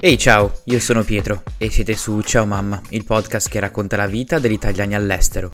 Ehi 0.00 0.16
ciao, 0.16 0.60
io 0.66 0.78
sono 0.78 1.02
Pietro 1.02 1.42
e 1.58 1.70
siete 1.70 1.96
su 1.96 2.20
Ciao 2.20 2.46
Mamma, 2.46 2.80
il 2.90 3.02
podcast 3.02 3.48
che 3.48 3.58
racconta 3.58 3.96
la 3.96 4.06
vita 4.06 4.38
degli 4.38 4.52
italiani 4.52 4.94
all'estero. 4.94 5.50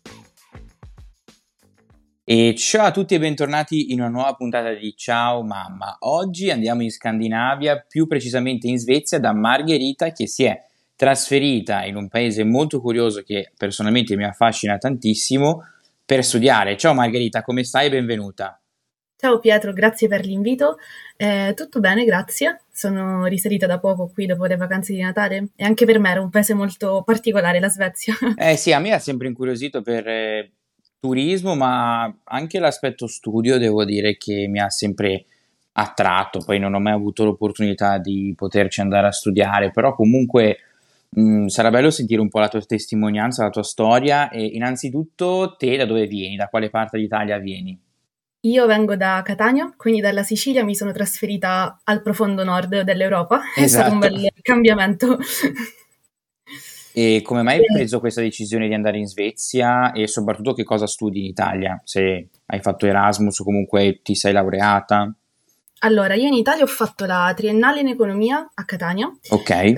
E 2.23 2.54
ciao 2.54 2.84
a 2.84 2.91
tutti 2.91 3.15
e 3.15 3.18
bentornati 3.18 3.92
in 3.92 4.00
una 4.00 4.10
nuova 4.10 4.34
puntata 4.34 4.75
di 4.75 4.94
Ciao 4.99 5.42
Mamma. 5.42 5.96
Oggi 6.00 6.50
andiamo 6.50 6.83
in 6.83 6.91
Scandinavia, 6.91 7.83
più 7.88 8.07
precisamente 8.07 8.66
in 8.66 8.77
Svezia, 8.77 9.18
da 9.18 9.32
Margherita 9.32 10.12
che 10.12 10.27
si 10.27 10.45
è 10.45 10.62
trasferita 10.95 11.86
in 11.86 11.96
un 11.96 12.08
paese 12.08 12.45
molto 12.45 12.82
curioso 12.82 13.22
che 13.22 13.50
personalmente 13.56 14.14
mi 14.14 14.24
affascina 14.24 14.76
tantissimo 14.76 15.62
per 16.04 16.22
studiare. 16.22 16.76
Ciao 16.76 16.92
Margherita, 16.92 17.40
come 17.40 17.64
stai 17.64 17.88
benvenuta? 17.88 18.58
Ciao 19.25 19.38
Pietro, 19.38 19.72
grazie 19.72 20.06
per 20.06 20.27
l'invito. 20.27 20.77
Eh, 21.16 21.54
tutto 21.56 21.80
bene, 21.80 22.04
grazie. 22.04 22.64
Sono 22.70 23.24
risalita 23.24 23.66
da 23.66 23.79
poco 23.79 24.11
qui 24.12 24.27
dopo 24.27 24.45
le 24.45 24.56
vacanze 24.56 24.93
di 24.93 25.00
Natale 25.00 25.48
e 25.56 25.64
anche 25.64 25.87
per 25.87 25.98
me 25.98 26.10
era 26.10 26.20
un 26.20 26.28
paese 26.28 26.52
molto 26.52 27.02
particolare, 27.06 27.59
la 27.59 27.70
Svezia. 27.70 28.12
Eh 28.37 28.56
sì, 28.59 28.74
a 28.74 28.78
me 28.80 28.92
ha 28.92 28.98
sempre 28.98 29.28
incuriosito 29.28 29.80
per 29.80 30.06
eh, 30.06 30.52
turismo, 31.00 31.55
ma 31.55 32.14
anche 32.24 32.59
l'aspetto 32.59 33.06
studio 33.06 33.56
devo 33.56 33.87
dire 33.87 34.19
che 34.19 34.47
mi 34.47 34.60
ha 34.60 34.69
sempre 34.69 35.25
attratto. 35.72 36.41
Poi 36.45 36.59
non 36.59 36.75
ho 36.75 36.78
mai 36.78 36.92
avuto 36.92 37.25
l'opportunità 37.25 37.97
di 37.97 38.34
poterci 38.36 38.83
andare 38.83 39.06
a 39.06 39.12
studiare, 39.12 39.70
però 39.70 39.95
comunque 39.95 40.59
mh, 41.09 41.22
mm, 41.22 41.47
sarà 41.47 41.70
bello 41.70 41.88
sentire 41.88 42.20
un 42.20 42.28
po' 42.28 42.41
la 42.41 42.48
tua 42.48 42.61
testimonianza, 42.61 43.45
la 43.45 43.48
tua 43.48 43.62
storia 43.62 44.28
e 44.28 44.45
innanzitutto 44.45 45.55
te 45.56 45.78
da 45.78 45.86
dove 45.86 46.06
vieni, 46.06 46.36
da 46.36 46.48
quale 46.48 46.69
parte 46.69 46.98
d'Italia 46.98 47.38
vieni? 47.38 47.80
Io 48.45 48.66
vengo 48.66 48.95
da 48.95 49.23
Catania, 49.25 49.73
quindi 49.75 50.01
dalla 50.01 50.23
Sicilia 50.23 50.65
mi 50.65 50.75
sono 50.75 50.93
trasferita 50.93 51.80
al 51.84 52.03
profondo 52.03 52.45
nord 52.45 52.83
dell'Europa. 52.83 53.41
Esatto. 53.57 53.61
È 53.61 53.67
stato 53.67 53.93
un 53.93 53.98
bel 53.98 54.17
esatto. 54.17 54.41
cambiamento. 54.43 55.19
E 56.93 57.23
come 57.25 57.42
mai 57.42 57.59
hai 57.59 57.64
preso 57.64 58.01
questa 58.01 58.20
decisione 58.20 58.69
di 58.69 58.75
andare 58.75 58.98
in 58.98 59.06
Svezia 59.06 59.92
e 59.92 60.06
soprattutto 60.06 60.53
che 60.53 60.62
cosa 60.62 60.86
studi 60.86 61.20
in 61.20 61.25
Italia? 61.25 61.81
Se 61.84 62.28
hai 62.45 62.61
fatto 62.61 62.86
Erasmus 62.86 63.41
o 63.41 63.45
comunque 63.45 64.01
ti 64.03 64.14
sei 64.14 64.33
laureata? 64.33 65.12
Allora, 65.80 66.14
io 66.14 66.27
in 66.28 66.33
Italia 66.33 66.62
ho 66.62 66.67
fatto 66.67 67.05
la 67.05 67.30
triennale 67.36 67.80
in 67.80 67.89
economia 67.89 68.50
a 68.55 68.64
Catania. 68.64 69.12
Ok. 69.28 69.50
Eh, 69.50 69.75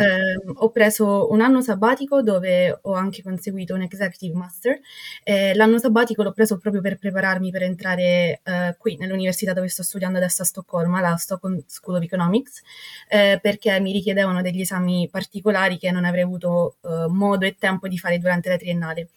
ho 0.54 0.70
preso 0.70 1.32
un 1.32 1.40
anno 1.40 1.60
sabbatico 1.62 2.22
dove 2.22 2.78
ho 2.80 2.92
anche 2.92 3.24
conseguito 3.24 3.74
un 3.74 3.82
executive 3.82 4.36
master. 4.36 4.78
Eh, 5.24 5.52
l'anno 5.56 5.78
sabbatico 5.78 6.22
l'ho 6.22 6.30
preso 6.30 6.58
proprio 6.58 6.80
per 6.80 6.98
prepararmi 6.98 7.50
per 7.50 7.62
entrare 7.64 8.40
eh, 8.44 8.76
qui 8.78 8.96
nell'università 8.98 9.52
dove 9.52 9.66
sto 9.68 9.82
studiando 9.82 10.18
adesso 10.18 10.42
a 10.42 10.44
Stoccolma, 10.44 11.00
la 11.00 11.16
Stockholm 11.16 11.60
School 11.66 11.96
of 11.96 12.04
Economics, 12.04 12.62
eh, 13.08 13.40
perché 13.42 13.80
mi 13.80 13.90
richiedevano 13.90 14.42
degli 14.42 14.60
esami 14.60 15.08
particolari 15.10 15.76
che 15.76 15.90
non 15.90 16.04
avrei 16.04 16.22
avuto 16.22 16.76
eh, 16.82 17.06
modo 17.08 17.46
e 17.46 17.56
tempo 17.58 17.88
di 17.88 17.98
fare 17.98 18.18
durante 18.18 18.48
la 18.48 18.56
triennale. 18.56 19.08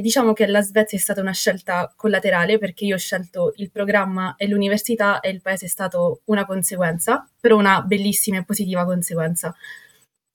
diciamo 0.00 0.32
che 0.32 0.46
la 0.46 0.60
Svezia 0.60 0.98
è 0.98 1.00
stata 1.00 1.20
una 1.20 1.32
scelta 1.32 1.92
collaterale 1.94 2.58
perché 2.58 2.84
io 2.84 2.96
ho 2.96 2.98
scelto 2.98 3.52
il 3.56 3.70
programma 3.70 4.34
e 4.36 4.48
l'università 4.48 5.20
e 5.20 5.30
il 5.30 5.40
paese 5.40 5.66
è 5.66 5.68
stato 5.68 6.05
una 6.24 6.46
conseguenza, 6.46 7.28
però 7.40 7.56
una 7.56 7.82
bellissima 7.82 8.38
e 8.38 8.44
positiva 8.44 8.84
conseguenza. 8.84 9.54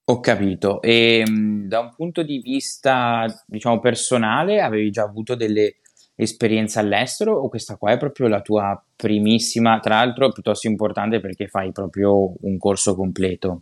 Ho 0.06 0.20
capito. 0.20 0.82
E 0.82 1.24
mm, 1.28 1.68
da 1.68 1.80
un 1.80 1.94
punto 1.96 2.24
di 2.24 2.40
vista, 2.40 3.26
diciamo, 3.46 3.80
personale, 3.80 4.62
avevi 4.62 4.92
già 4.92 5.04
avuto 5.04 5.36
delle 5.36 5.78
esperienze 6.16 6.80
all'estero 6.80 7.34
o 7.34 7.50
questa 7.50 7.78
qua 7.78 7.92
è 7.92 7.98
proprio 7.98 8.28
la 8.28 8.42
tua 8.42 8.84
primissima, 8.96 9.80
tra 9.80 9.96
l'altro 9.96 10.32
piuttosto 10.32 10.68
importante 10.68 11.20
perché 11.20 11.48
fai 11.48 11.72
proprio 11.72 12.34
un 12.42 12.58
corso 12.58 12.96
completo? 12.96 13.62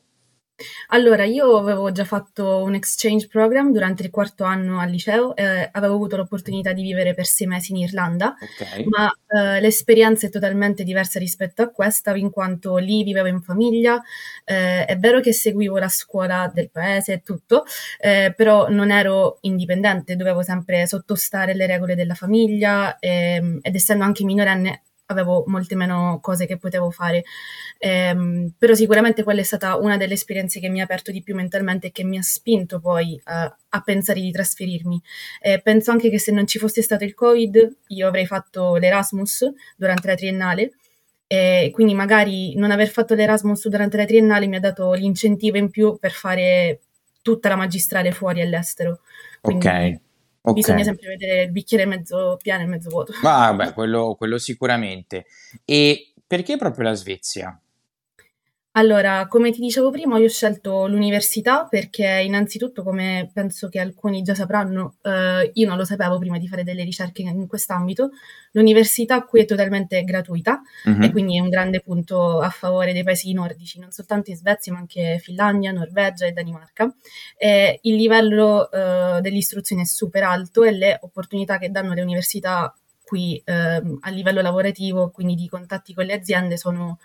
Allora, 0.88 1.24
io 1.24 1.58
avevo 1.58 1.92
già 1.92 2.04
fatto 2.04 2.64
un 2.64 2.76
exchange 2.76 3.28
program 3.28 3.72
durante 3.72 4.04
il 4.04 4.10
quarto 4.10 4.44
anno 4.44 4.80
al 4.80 4.90
liceo, 4.90 5.36
eh, 5.36 5.70
avevo 5.72 5.96
avuto 5.96 6.18
l'opportunità 6.18 6.74
di 6.74 6.82
vivere 6.82 7.14
per 7.14 7.26
sei 7.26 7.48
mesi 7.48 7.72
in 7.72 7.78
Irlanda, 7.80 8.36
okay. 8.40 8.86
ma 8.86 9.12
eh, 9.28 9.62
l'esperienza 9.62 10.28
è 10.28 10.30
totalmente 10.30 10.84
diversa 10.84 11.20
rispetto 11.20 11.62
a 11.62 11.70
questa, 11.70 12.16
in 12.16 12.30
quanto 12.30 12.78
lì 12.78 13.04
vivevo 13.04 13.28
in 13.28 13.42
famiglia, 13.42 14.02
eh, 14.46 14.86
è 14.86 14.98
vero 14.98 15.20
che 15.20 15.34
seguivo 15.34 15.78
la 15.78 15.90
scuola 15.90 16.52
del 16.54 16.70
paese 16.70 17.14
e 17.14 17.22
tutto, 17.22 17.66
eh, 18.00 18.34
però 18.36 18.70
non 18.70 18.92
ero 18.92 19.38
indipendente, 19.42 20.16
dovevo 20.16 20.42
sempre 20.42 20.88
sottostare 20.88 21.52
alle 21.52 21.68
regole 21.68 21.96
della 21.96 22.16
famiglia 22.16 22.98
ehm, 23.00 23.60
ed 23.62 23.76
essendo 23.76 24.04
anche 24.04 24.24
minorenne 24.24 24.84
avevo 25.10 25.44
molte 25.48 25.76
meno 25.76 26.20
cose 26.22 26.46
che 26.46 26.58
potevo 26.58 26.90
fare. 26.92 27.24
Eh, 27.78 28.52
però 28.58 28.74
sicuramente 28.74 29.24
quella 29.24 29.42
è 29.42 29.44
stata 29.44 29.78
una 29.78 29.98
delle 29.98 30.14
esperienze 30.14 30.60
che 30.60 30.70
mi 30.70 30.82
ha 30.82 30.84
aperto 30.84 31.12
di 31.12 31.22
più 31.22 31.36
mentalmente 31.36 31.88
e 31.88 31.92
che 31.92 32.04
mi 32.04 32.18
ha 32.18 32.22
spinto 32.22 32.80
poi 32.80 33.20
a, 33.26 33.56
a 33.70 33.82
pensare 33.82 34.22
di 34.22 34.32
trasferirmi. 34.32 35.02
Eh, 35.42 35.62
penso 35.62 35.92
anche 35.92 36.10
che 36.10 36.20
se 36.20 36.32
non 36.32 36.48
ci 36.48 36.60
fosse 36.60 36.82
stato 36.82 37.04
il 37.04 37.14
Covid, 37.14 37.78
io 37.88 38.08
avrei 38.08 38.26
fatto 38.26 38.76
l'Erasmus 38.76 39.52
durante 39.76 40.08
la 40.08 40.16
triennale. 40.16 40.72
E 41.32 41.70
quindi 41.72 41.94
magari 41.94 42.56
non 42.56 42.72
aver 42.72 42.88
fatto 42.88 43.14
l'Erasmus 43.14 43.68
durante 43.68 43.98
la 43.98 44.06
triennale 44.06 44.48
mi 44.48 44.56
ha 44.56 44.60
dato 44.60 44.94
l'incentivo 44.94 45.58
in 45.58 45.70
più 45.70 46.00
per 46.00 46.12
fare 46.12 46.80
tutta 47.22 47.50
la 47.50 47.56
magistrale 47.56 48.12
fuori 48.12 48.42
all'estero. 48.42 49.02
Quindi, 49.40 49.68
ok. 49.68 50.00
Okay. 50.50 50.62
Bisogna 50.62 50.84
sempre 50.84 51.08
vedere 51.08 51.44
il 51.44 51.52
bicchiere 51.52 51.86
mezzo 51.86 52.38
pieno 52.42 52.64
e 52.64 52.66
mezzo 52.66 52.90
vuoto. 52.90 53.14
Vabbè, 53.22 53.74
quello, 53.74 54.16
quello 54.18 54.38
sicuramente. 54.38 55.26
E 55.66 56.14
perché 56.26 56.58
proprio 56.58 56.86
la 56.86 56.94
Svezia? 56.94 57.60
Allora, 58.74 59.28
come 59.28 59.52
ti 59.52 59.60
dicevo 59.62 59.90
prima, 59.90 60.20
io 60.20 60.26
ho 60.26 60.30
scelto 60.30 60.88
l'università 60.88 61.66
perché 61.66 62.06
innanzitutto, 62.24 62.84
come 62.84 63.30
penso 63.34 63.68
che 63.68 63.80
alcuni 63.80 64.22
già 64.22 64.36
sapranno, 64.36 64.98
eh, 65.02 65.50
io 65.54 65.68
non 65.68 65.76
lo 65.76 65.84
sapevo 65.86 66.20
prima 66.20 66.38
di 66.38 66.48
fare 66.48 66.64
delle 66.64 66.84
ricerche 66.84 67.24
in 67.24 67.48
quest'ambito, 67.48 68.12
l'università 68.52 69.24
qui 69.26 69.42
è 69.42 69.46
totalmente 69.46 70.04
gratuita 70.04 70.62
e 71.02 71.12
quindi 71.12 71.38
è 71.38 71.42
un 71.42 71.50
grande 71.50 71.82
punto 71.82 72.40
a 72.40 72.50
favore 72.50 72.94
dei 72.94 73.04
paesi 73.04 73.34
nordici, 73.34 73.80
non 73.80 73.92
soltanto 73.92 74.30
in 74.30 74.38
Svezia 74.38 74.72
ma 74.72 74.80
anche 74.80 75.20
Finlandia, 75.20 75.72
Norvegia 75.72 76.28
e 76.28 76.32
Danimarca. 76.32 76.94
E 77.38 77.80
il 77.82 77.96
livello 77.96 78.72
eh, 78.72 79.20
dell'istruzione 79.22 79.82
è 79.82 79.86
super 79.86 80.24
alto 80.24 80.64
e 80.64 80.72
le 80.72 80.98
opportunità 81.02 81.58
che 81.58 81.70
danno 81.72 81.94
le 81.94 82.02
università 82.02 82.74
qui 83.04 83.42
eh, 83.44 83.82
a 84.00 84.10
livello 84.12 84.42
lavorativo, 84.42 85.10
quindi 85.10 85.34
di 85.36 85.50
contatti 85.50 85.94
con 85.96 86.06
le 86.06 86.14
aziende, 86.14 86.56
sono 86.58 87.00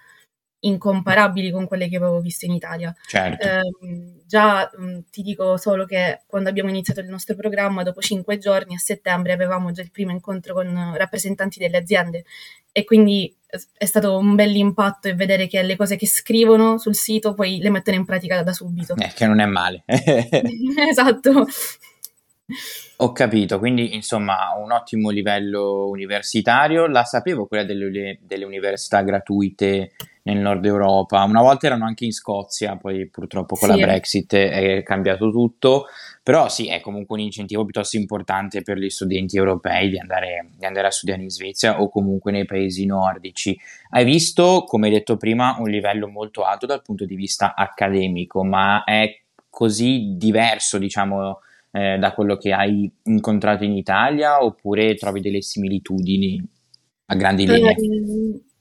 incomparabili 0.66 1.50
con 1.50 1.66
quelle 1.66 1.88
che 1.88 1.96
avevo 1.96 2.20
visto 2.20 2.44
in 2.44 2.52
Italia. 2.52 2.94
Certo. 3.06 3.46
Eh, 3.46 4.22
già 4.26 4.70
mh, 4.76 4.98
ti 5.10 5.22
dico 5.22 5.56
solo 5.56 5.84
che 5.84 6.22
quando 6.26 6.48
abbiamo 6.48 6.70
iniziato 6.70 7.00
il 7.00 7.08
nostro 7.08 7.34
programma, 7.34 7.82
dopo 7.82 8.00
cinque 8.00 8.38
giorni 8.38 8.74
a 8.74 8.78
settembre 8.78 9.32
avevamo 9.32 9.72
già 9.72 9.82
il 9.82 9.90
primo 9.90 10.10
incontro 10.10 10.54
con 10.54 10.94
rappresentanti 10.96 11.58
delle 11.58 11.78
aziende 11.78 12.24
e 12.72 12.84
quindi 12.84 13.34
è 13.76 13.84
stato 13.84 14.16
un 14.18 14.34
bel 14.34 14.54
impatto 14.56 15.06
e 15.06 15.14
vedere 15.14 15.46
che 15.46 15.62
le 15.62 15.76
cose 15.76 15.96
che 15.96 16.08
scrivono 16.08 16.76
sul 16.78 16.96
sito 16.96 17.34
poi 17.34 17.58
le 17.58 17.70
mettono 17.70 17.96
in 17.96 18.04
pratica 18.04 18.42
da 18.42 18.52
subito. 18.52 18.96
Eh, 18.96 19.12
che 19.14 19.26
non 19.26 19.38
è 19.40 19.46
male. 19.46 19.84
esatto. 19.86 21.46
Ho 22.98 23.12
capito, 23.12 23.58
quindi 23.58 23.94
insomma 23.94 24.54
un 24.62 24.70
ottimo 24.70 25.08
livello 25.08 25.88
universitario, 25.88 26.86
la 26.86 27.04
sapevo 27.04 27.46
quella 27.46 27.64
delle, 27.64 28.18
delle 28.20 28.44
università 28.44 29.00
gratuite 29.00 29.92
nel 30.24 30.38
nord 30.38 30.64
Europa. 30.64 31.22
Una 31.22 31.40
volta 31.40 31.66
erano 31.66 31.86
anche 31.86 32.04
in 32.04 32.12
Scozia, 32.12 32.76
poi 32.76 33.08
purtroppo 33.08 33.56
con 33.56 33.70
sì. 33.70 33.78
la 33.78 33.86
Brexit 33.86 34.34
è 34.34 34.82
cambiato 34.82 35.30
tutto, 35.30 35.86
però 36.22 36.48
sì, 36.50 36.68
è 36.68 36.80
comunque 36.80 37.16
un 37.16 37.22
incentivo 37.22 37.64
piuttosto 37.64 37.96
importante 37.96 38.62
per 38.62 38.78
gli 38.78 38.90
studenti 38.90 39.36
europei 39.38 39.88
di 39.88 39.98
andare, 39.98 40.48
di 40.56 40.66
andare 40.66 40.88
a 40.88 40.90
studiare 40.90 41.22
in 41.22 41.30
Svezia 41.30 41.80
o 41.80 41.88
comunque 41.88 42.30
nei 42.30 42.44
paesi 42.44 42.84
nordici. 42.84 43.58
Hai 43.90 44.04
visto, 44.04 44.64
come 44.66 44.90
detto 44.90 45.16
prima, 45.16 45.56
un 45.58 45.68
livello 45.68 46.08
molto 46.08 46.42
alto 46.42 46.66
dal 46.66 46.82
punto 46.82 47.06
di 47.06 47.16
vista 47.16 47.54
accademico, 47.54 48.44
ma 48.44 48.84
è 48.84 49.18
così 49.48 50.14
diverso, 50.16 50.78
diciamo, 50.78 51.40
eh, 51.74 51.98
da 51.98 52.12
quello 52.12 52.36
che 52.36 52.52
hai 52.52 52.88
incontrato 53.04 53.64
inItalia 53.64 54.44
oppure 54.44 54.94
trovi 54.94 55.20
delle 55.20 55.42
similitudini 55.42 56.40
a 57.06 57.14
grandi 57.16 57.46
linee? 57.46 57.74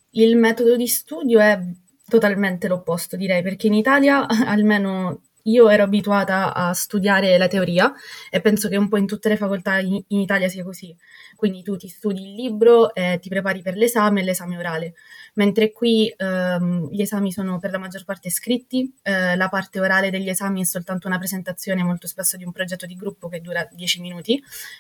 Il 0.10 0.36
metodo 0.36 0.76
di 0.76 0.88
studio 0.88 1.40
è 1.40 1.60
totalmente 2.08 2.68
l'opposto, 2.68 3.16
direi, 3.16 3.44
perché 3.44 3.68
in 3.68 3.76
Italia 3.76 4.26
almeno 4.48 5.22
io 5.44 5.70
ero 5.70 5.84
abituata 5.84 6.56
a 6.56 6.74
studiare 6.74 7.38
la 7.38 7.48
teoria 7.48 7.94
e 8.32 8.42
penso 8.42 8.68
che 8.68 8.78
un 8.78 8.88
po' 8.88 8.98
in 8.98 9.06
tutte 9.06 9.30
le 9.30 9.38
facoltà 9.38 9.78
in, 9.78 10.02
in 10.08 10.20
Italia 10.20 10.48
sia 10.48 10.64
così. 10.64 10.96
Quindi 11.36 11.62
tu 11.62 11.76
ti 11.76 11.90
studi 11.90 12.22
il 12.22 12.34
libro 12.34 12.96
e 12.96 13.20
ti 13.22 13.30
prepari 13.30 13.62
per 13.62 13.76
l'esame 13.76 14.22
e 14.22 14.24
l'esame 14.24 14.58
orale, 14.58 14.94
mentre 15.34 15.72
qui 15.72 16.14
ehm, 16.16 16.90
gli 16.90 17.02
esami 17.02 17.32
sono 17.32 17.60
per 17.60 17.72
la 17.72 17.78
maggior 17.78 18.04
parte 18.04 18.30
scritti, 18.30 18.94
eh, 19.02 19.36
la 19.36 19.50
parte 19.50 19.80
orale 19.80 20.10
degli 20.10 20.30
esami 20.30 20.62
è 20.62 20.66
soltanto 20.66 21.08
una 21.08 21.18
presentazione 21.18 21.84
molto 21.84 22.08
spesso 22.08 22.38
di 22.38 22.44
un 22.44 22.52
progetto 22.52 22.86
di 22.86 22.96
gruppo 22.96 23.28
che 23.28 23.42
dura 23.42 23.68
10 23.72 24.02
minuti 24.02 24.36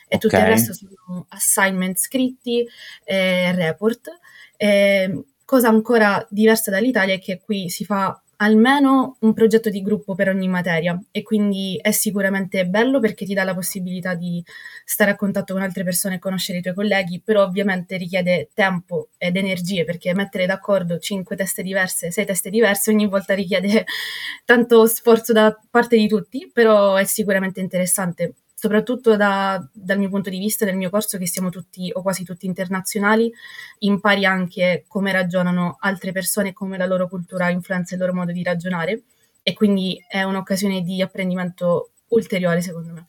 e 0.07 0.15
okay. 0.15 0.19
tutto 0.19 0.37
il 0.37 0.45
resto 0.45 0.73
sono 0.73 1.25
assignment 1.29 1.97
scritti 1.97 2.67
e 3.03 3.51
report. 3.53 4.09
E 4.57 5.25
cosa 5.45 5.67
ancora 5.67 6.25
diversa 6.29 6.71
dall'Italia 6.71 7.15
è 7.15 7.19
che 7.19 7.41
qui 7.41 7.69
si 7.69 7.85
fa 7.85 8.22
almeno 8.43 9.17
un 9.21 9.33
progetto 9.33 9.69
di 9.69 9.81
gruppo 9.81 10.15
per 10.15 10.29
ogni 10.29 10.47
materia. 10.47 10.99
E 11.11 11.23
quindi 11.23 11.79
è 11.81 11.91
sicuramente 11.91 12.65
bello 12.67 12.99
perché 12.99 13.25
ti 13.25 13.33
dà 13.33 13.43
la 13.43 13.53
possibilità 13.53 14.13
di 14.15 14.43
stare 14.85 15.11
a 15.11 15.15
contatto 15.15 15.53
con 15.53 15.61
altre 15.61 15.83
persone 15.83 16.15
e 16.15 16.19
conoscere 16.19 16.59
i 16.59 16.61
tuoi 16.61 16.73
colleghi, 16.73 17.21
però 17.23 17.43
ovviamente 17.43 17.97
richiede 17.97 18.49
tempo 18.53 19.09
ed 19.17 19.37
energie 19.37 19.85
perché 19.85 20.13
mettere 20.13 20.45
d'accordo 20.45 20.99
cinque 20.99 21.35
teste 21.35 21.63
diverse, 21.63 22.11
sei 22.11 22.25
teste 22.25 22.49
diverse 22.49 22.91
ogni 22.91 23.07
volta 23.07 23.33
richiede 23.33 23.85
tanto 24.45 24.85
sforzo 24.87 25.33
da 25.33 25.57
parte 25.69 25.97
di 25.97 26.07
tutti, 26.07 26.49
però 26.51 26.95
è 26.95 27.05
sicuramente 27.05 27.61
interessante 27.61 28.35
soprattutto 28.63 29.17
da, 29.17 29.61
dal 29.73 29.99
mio 29.99 30.07
punto 30.07 30.29
di 30.29 30.37
vista, 30.37 30.63
del 30.63 30.77
mio 30.77 30.89
corso, 30.89 31.17
che 31.17 31.27
siamo 31.27 31.49
tutti 31.49 31.91
o 31.93 32.01
quasi 32.01 32.23
tutti 32.23 32.45
internazionali, 32.45 33.29
impari 33.79 34.23
anche 34.23 34.85
come 34.87 35.11
ragionano 35.11 35.75
altre 35.81 36.13
persone 36.13 36.49
e 36.49 36.53
come 36.53 36.77
la 36.77 36.85
loro 36.85 37.09
cultura 37.09 37.49
influenza 37.49 37.95
il 37.95 37.99
loro 37.99 38.13
modo 38.13 38.31
di 38.31 38.41
ragionare 38.41 39.01
e 39.43 39.51
quindi 39.51 40.01
è 40.07 40.23
un'occasione 40.23 40.81
di 40.81 41.01
apprendimento 41.01 41.89
ulteriore 42.11 42.61
secondo 42.61 42.93
me. 42.93 43.05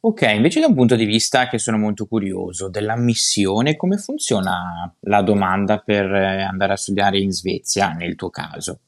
Ok, 0.00 0.30
invece 0.34 0.60
da 0.60 0.66
un 0.66 0.74
punto 0.74 0.94
di 0.94 1.06
vista 1.06 1.48
che 1.48 1.56
sono 1.56 1.78
molto 1.78 2.04
curioso, 2.04 2.68
dell'ammissione, 2.68 3.76
come 3.76 3.96
funziona 3.96 4.94
la 5.00 5.22
domanda 5.22 5.78
per 5.78 6.04
eh, 6.04 6.42
andare 6.42 6.74
a 6.74 6.76
studiare 6.76 7.18
in 7.18 7.32
Svezia 7.32 7.92
nel 7.92 8.14
tuo 8.14 8.28
caso? 8.28 8.80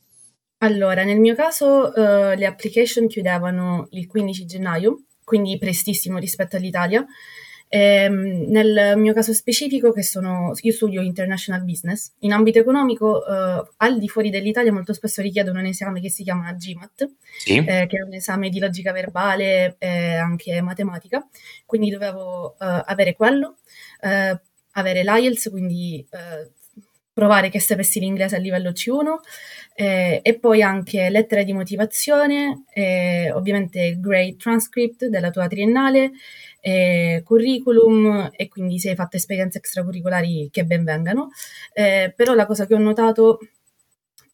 Allora, 0.59 1.03
nel 1.03 1.19
mio 1.19 1.35
caso 1.35 1.93
uh, 1.95 2.37
le 2.37 2.45
application 2.45 3.07
chiudevano 3.07 3.89
il 3.93 4.07
15 4.07 4.45
gennaio 4.45 5.05
quindi 5.25 5.59
prestissimo 5.59 6.19
rispetto 6.19 6.57
all'Italia. 6.57 7.05
Ehm, 7.69 8.45
nel 8.51 8.95
mio 8.97 9.13
caso 9.13 9.33
specifico, 9.33 9.91
che 9.91 10.05
sono, 10.05 10.53
io 10.61 10.73
studio 10.73 11.01
international 11.01 11.65
business, 11.65 12.13
in 12.21 12.33
ambito 12.33 12.61
economico, 12.61 13.27
eh, 13.27 13.67
al 13.79 13.99
di 13.99 14.07
fuori 14.07 14.31
dell'Italia 14.31 14.73
molto 14.73 14.93
spesso 14.93 15.21
richiedono 15.21 15.59
un 15.59 15.67
esame 15.67 16.01
che 16.01 16.09
si 16.09 16.23
chiama 16.23 16.53
GMAT, 16.53 17.11
sì. 17.37 17.57
eh, 17.57 17.87
che 17.89 17.97
è 17.99 18.03
un 18.03 18.15
esame 18.15 18.49
di 18.49 18.61
logica 18.61 18.93
verbale 18.93 19.75
e 19.79 20.15
anche 20.15 20.61
matematica, 20.61 21.27
quindi 21.67 21.91
dovevo 21.91 22.53
eh, 22.61 22.83
avere 22.87 23.17
quello, 23.17 23.57
eh, 24.03 24.39
avere 24.73 25.03
l'IELTS, 25.03 25.51
quindi 25.51 26.07
eh, 26.11 26.51
provare 27.15 27.49
che 27.49 27.61
sapessi 27.61 28.01
l'inglese 28.01 28.37
a 28.37 28.41
livello 28.41 28.71
C1 28.71 29.15
eh, 29.75 30.21
e 30.23 30.39
poi 30.39 30.63
anche 30.63 31.09
lettere 31.09 31.45
di 31.45 31.53
motivazione, 31.53 32.65
eh, 32.75 33.31
ovviamente 33.33 33.99
grade 34.01 34.37
transcript 34.37 35.07
della 35.07 35.31
tua 35.31 35.47
triennale, 35.47 36.11
eh, 36.61 37.23
curriculum 37.25 38.31
e 38.35 38.49
quindi 38.49 38.81
se 38.81 38.91
hai 38.91 38.95
fatto 38.97 39.17
esperienze 39.17 39.59
extracurricolari 39.59 40.49
che 40.51 40.65
ben 40.65 40.83
vengano. 40.83 41.31
Eh, 41.73 42.13
però 42.15 42.35
la 42.35 42.47
cosa 42.47 42.67
che 42.67 42.75
ho 42.75 42.79
notato 42.79 43.39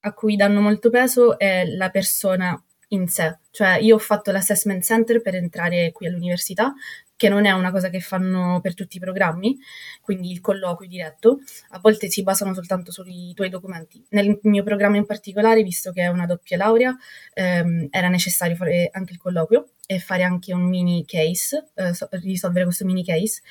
a 0.01 0.13
cui 0.15 0.37
danno 0.37 0.61
molto 0.63 0.89
peso 0.89 1.39
è 1.39 1.67
la 1.67 1.91
persona 1.91 2.61
in 2.93 3.09
sé, 3.09 3.39
cioè 3.51 3.79
io 3.79 3.97
ho 3.97 3.99
fatto 3.99 4.33
l'assessment 4.33 4.83
center 4.83 5.21
per 5.21 5.35
entrare 5.35 5.93
qui 5.93 6.07
all'università, 6.07 6.75
che 7.21 7.29
non 7.29 7.45
è 7.45 7.51
una 7.51 7.71
cosa 7.71 7.91
che 7.91 8.01
fanno 8.01 8.61
per 8.63 8.73
tutti 8.73 8.97
i 8.97 8.99
programmi, 8.99 9.59
quindi 10.01 10.31
il 10.31 10.41
colloquio 10.41 10.89
diretto, 10.89 11.41
a 11.73 11.79
volte 11.79 12.09
si 12.09 12.23
basano 12.23 12.55
soltanto 12.55 12.91
sui 12.93 13.35
tuoi 13.35 13.51
documenti. 13.51 14.03
Nel 14.13 14.39
mio 14.45 14.63
programma 14.63 14.97
in 14.97 15.05
particolare, 15.05 15.63
visto 15.63 15.93
che 15.93 16.01
è 16.01 16.07
una 16.07 16.25
doppia 16.25 16.57
laurea, 16.57 16.97
ehm, 17.35 17.89
era 17.91 18.09
necessario 18.09 18.57
fare 18.57 18.89
anche 18.91 19.13
il 19.13 19.19
colloquio 19.19 19.73
e 19.85 19.99
fare 19.99 20.23
anche 20.23 20.55
un 20.55 20.63
mini 20.63 21.05
case, 21.07 21.69
eh, 21.75 21.93
risolvere 22.23 22.65
questo 22.65 22.87
mini 22.87 23.05
case. 23.05 23.43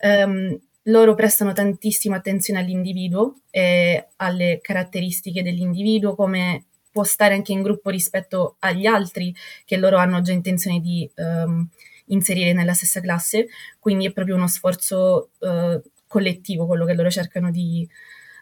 Um, 0.00 0.58
loro 0.84 1.14
prestano 1.14 1.52
tantissima 1.52 2.16
attenzione 2.16 2.60
all'individuo 2.60 3.40
e 3.50 4.08
alle 4.16 4.60
caratteristiche 4.62 5.42
dell'individuo, 5.42 6.14
come 6.14 6.64
può 6.90 7.04
stare 7.04 7.34
anche 7.34 7.52
in 7.52 7.60
gruppo 7.60 7.90
rispetto 7.90 8.56
agli 8.60 8.86
altri 8.86 9.34
che 9.66 9.76
loro 9.76 9.98
hanno 9.98 10.22
già 10.22 10.32
intenzione 10.32 10.80
di 10.80 11.06
um, 11.16 11.68
inserire 12.08 12.52
nella 12.52 12.74
stessa 12.74 13.00
classe, 13.00 13.48
quindi 13.78 14.06
è 14.06 14.12
proprio 14.12 14.36
uno 14.36 14.48
sforzo 14.48 15.30
uh, 15.38 15.80
collettivo 16.06 16.66
quello 16.66 16.84
che 16.84 16.94
loro 16.94 17.10
cercano 17.10 17.50
di 17.50 17.88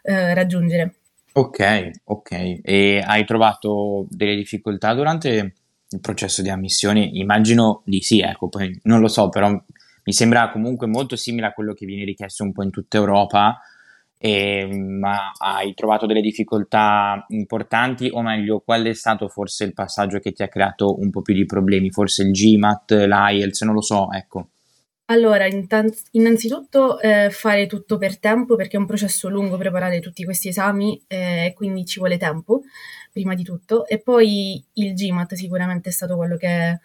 uh, 0.03 0.33
raggiungere. 0.33 0.95
Ok, 1.33 1.91
ok. 2.05 2.59
E 2.63 3.03
hai 3.05 3.25
trovato 3.25 4.07
delle 4.09 4.35
difficoltà 4.35 4.93
durante 4.93 5.53
il 5.89 5.99
processo 6.01 6.41
di 6.41 6.49
ammissione? 6.49 7.01
Immagino 7.13 7.83
di 7.85 8.01
sì, 8.01 8.21
ecco, 8.21 8.49
poi 8.49 8.79
non 8.83 8.99
lo 8.99 9.07
so, 9.07 9.29
però 9.29 9.49
mi 9.49 10.13
sembra 10.13 10.49
comunque 10.49 10.87
molto 10.87 11.15
simile 11.15 11.47
a 11.47 11.53
quello 11.53 11.73
che 11.73 11.85
viene 11.85 12.05
richiesto 12.05 12.43
un 12.43 12.53
po' 12.53 12.63
in 12.63 12.71
tutta 12.71 12.97
Europa, 12.97 13.59
e, 14.19 14.65
ma 14.65 15.31
hai 15.37 15.73
trovato 15.73 16.05
delle 16.05 16.21
difficoltà 16.21 17.25
importanti? 17.29 18.09
O 18.11 18.21
meglio 18.21 18.59
qual 18.61 18.83
è 18.85 18.93
stato 18.93 19.27
forse 19.27 19.63
il 19.63 19.73
passaggio 19.73 20.19
che 20.19 20.31
ti 20.31 20.43
ha 20.43 20.47
creato 20.47 20.99
un 20.99 21.09
po' 21.09 21.21
più 21.21 21.33
di 21.33 21.45
problemi? 21.45 21.91
Forse 21.91 22.23
il 22.23 22.31
GMAT, 22.31 22.91
l'IELTS, 22.91 23.61
non 23.61 23.75
lo 23.75 23.81
so 23.81 24.11
ecco. 24.11 24.49
Allora, 25.09 25.45
innanzitutto 26.11 26.99
eh, 26.99 27.29
fare 27.29 27.65
tutto 27.65 27.97
per 27.97 28.19
tempo 28.19 28.57
perché 28.57 28.75
è 28.75 28.79
un 28.79 28.85
processo 28.85 29.29
lungo 29.29 29.55
preparare 29.55 30.01
tutti 30.01 30.25
questi 30.25 30.49
esami 30.49 31.01
e 31.07 31.45
eh, 31.45 31.53
quindi 31.53 31.85
ci 31.85 31.99
vuole 31.99 32.17
tempo, 32.17 32.63
prima 33.13 33.33
di 33.33 33.43
tutto. 33.43 33.87
E 33.87 33.99
poi 33.99 34.61
il 34.73 34.93
GMAT 34.93 35.35
sicuramente 35.35 35.89
è 35.89 35.91
stato 35.93 36.17
quello 36.17 36.35
che, 36.35 36.79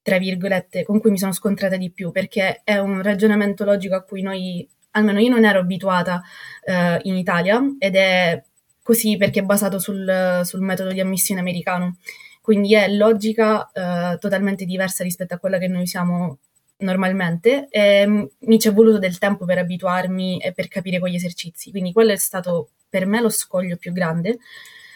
tra 0.00 0.18
virgolette, 0.18 0.84
con 0.84 1.00
cui 1.00 1.10
mi 1.10 1.18
sono 1.18 1.32
scontrata 1.32 1.76
di 1.76 1.90
più 1.90 2.12
perché 2.12 2.60
è 2.62 2.78
un 2.78 3.02
ragionamento 3.02 3.64
logico 3.64 3.96
a 3.96 4.02
cui 4.02 4.22
noi 4.22 4.68
almeno 4.96 5.20
io 5.20 5.30
non 5.30 5.44
ero 5.44 5.60
abituata 5.60 6.22
eh, 6.64 6.98
in 7.02 7.16
Italia 7.16 7.62
ed 7.78 7.94
è 7.94 8.42
così 8.82 9.16
perché 9.16 9.40
è 9.40 9.42
basato 9.44 9.78
sul, 9.78 10.40
sul 10.44 10.60
metodo 10.60 10.92
di 10.92 11.00
ammissione 11.00 11.40
americano. 11.40 11.98
Quindi 12.40 12.74
è 12.74 12.88
logica 12.88 13.70
eh, 13.72 14.18
totalmente 14.18 14.64
diversa 14.64 15.02
rispetto 15.02 15.34
a 15.34 15.38
quella 15.38 15.58
che 15.58 15.68
noi 15.68 15.82
usiamo 15.82 16.38
normalmente 16.78 17.66
e 17.70 18.06
mm, 18.06 18.24
mi 18.40 18.58
ci 18.58 18.68
è 18.68 18.72
voluto 18.72 18.98
del 18.98 19.18
tempo 19.18 19.44
per 19.44 19.58
abituarmi 19.58 20.38
e 20.38 20.52
per 20.52 20.68
capire 20.68 20.98
quegli 20.98 21.16
esercizi. 21.16 21.70
Quindi 21.70 21.92
quello 21.92 22.12
è 22.12 22.16
stato 22.16 22.70
per 22.88 23.06
me 23.06 23.20
lo 23.20 23.30
scoglio 23.30 23.76
più 23.76 23.92
grande. 23.92 24.38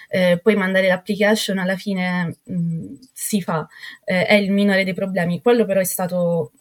Eh, 0.09 0.41
poi 0.43 0.57
mandare 0.57 0.89
l'application 0.89 1.59
alla 1.59 1.77
fine 1.77 2.39
mh, 2.45 2.55
mm, 2.55 2.95
si 3.13 3.43
fa, 3.43 3.67
eh, 4.05 4.27
è 4.27 4.35
il 4.35 4.53
minore 4.53 4.85
dei 4.85 4.95
problemi. 4.95 5.41
Quello 5.41 5.65
però 5.65 5.81
è 5.81 5.85
stato 5.85 6.53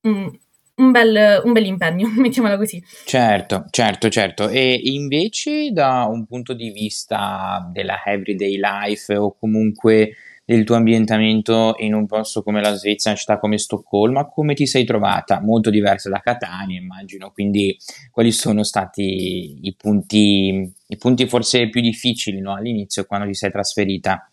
mh, 0.00 0.28
un 0.76 0.90
bel, 0.90 1.42
un 1.44 1.52
bel 1.52 1.66
impegno, 1.66 2.08
mettiamola 2.16 2.56
così. 2.56 2.82
Certo, 3.04 3.66
certo, 3.70 4.08
certo. 4.08 4.48
E 4.48 4.80
invece 4.84 5.70
da 5.70 6.06
un 6.10 6.26
punto 6.26 6.54
di 6.54 6.70
vista 6.70 7.68
della 7.72 8.02
everyday 8.04 8.58
life 8.58 9.14
o 9.14 9.36
comunque 9.38 10.14
del 10.46 10.64
tuo 10.64 10.74
ambientamento 10.74 11.74
in 11.78 11.94
un 11.94 12.06
posto 12.06 12.42
come 12.42 12.60
la 12.60 12.74
Svezia, 12.74 13.10
una 13.10 13.18
città 13.18 13.38
come 13.38 13.56
Stoccolma, 13.56 14.26
come 14.26 14.54
ti 14.54 14.66
sei 14.66 14.84
trovata? 14.84 15.40
Molto 15.40 15.70
diversa 15.70 16.10
da 16.10 16.20
Catania, 16.20 16.78
immagino, 16.78 17.30
quindi 17.32 17.76
quali 18.10 18.30
sono 18.30 18.62
stati 18.62 19.60
i 19.62 19.74
punti, 19.74 20.70
i 20.86 20.96
punti 20.98 21.26
forse 21.26 21.70
più 21.70 21.80
difficili 21.80 22.40
no? 22.40 22.54
all'inizio 22.54 23.06
quando 23.06 23.26
ti 23.26 23.34
sei 23.34 23.50
trasferita? 23.50 24.28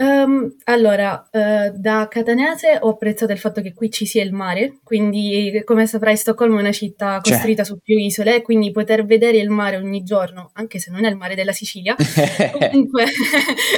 Um, 0.00 0.56
allora, 0.64 1.28
uh, 1.30 1.78
da 1.78 2.08
catanese 2.08 2.78
ho 2.80 2.88
apprezzato 2.88 3.32
il 3.32 3.38
fatto 3.38 3.60
che 3.60 3.74
qui 3.74 3.90
ci 3.90 4.06
sia 4.06 4.22
il 4.22 4.32
mare, 4.32 4.78
quindi 4.82 5.60
come 5.62 5.86
saprai 5.86 6.16
Stoccolma 6.16 6.56
è 6.56 6.60
una 6.60 6.72
città 6.72 7.20
costruita 7.20 7.64
su 7.64 7.78
più 7.80 7.98
isole, 7.98 8.40
quindi 8.40 8.70
poter 8.70 9.04
vedere 9.04 9.36
il 9.36 9.50
mare 9.50 9.76
ogni 9.76 10.02
giorno, 10.02 10.52
anche 10.54 10.78
se 10.78 10.90
non 10.90 11.04
è 11.04 11.10
il 11.10 11.16
mare 11.16 11.34
della 11.34 11.52
Sicilia, 11.52 11.94
comunque, 12.58 13.04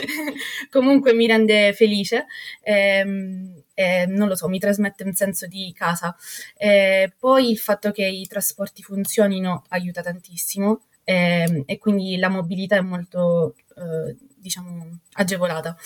comunque, 0.71 1.13
mi 1.13 1.27
rende 1.27 1.73
felice. 1.73 2.27
Ehm, 2.63 3.61
eh, 3.75 4.07
non 4.07 4.29
lo 4.29 4.37
so, 4.37 4.47
mi 4.47 4.61
trasmette 4.61 5.03
un 5.03 5.15
senso 5.15 5.49
di 5.49 5.73
casa. 5.77 6.15
Eh, 6.57 7.13
poi 7.19 7.51
il 7.51 7.59
fatto 7.59 7.91
che 7.91 8.07
i 8.07 8.29
trasporti 8.29 8.85
funzionino 8.85 9.65
aiuta 9.71 10.03
tantissimo 10.03 10.83
eh, 11.03 11.65
e 11.67 11.79
quindi 11.79 12.17
la 12.17 12.29
mobilità 12.29 12.77
è 12.77 12.81
molto 12.81 13.57
eh, 13.77 14.15
diciamo, 14.43 14.99
agevolata. 15.13 15.77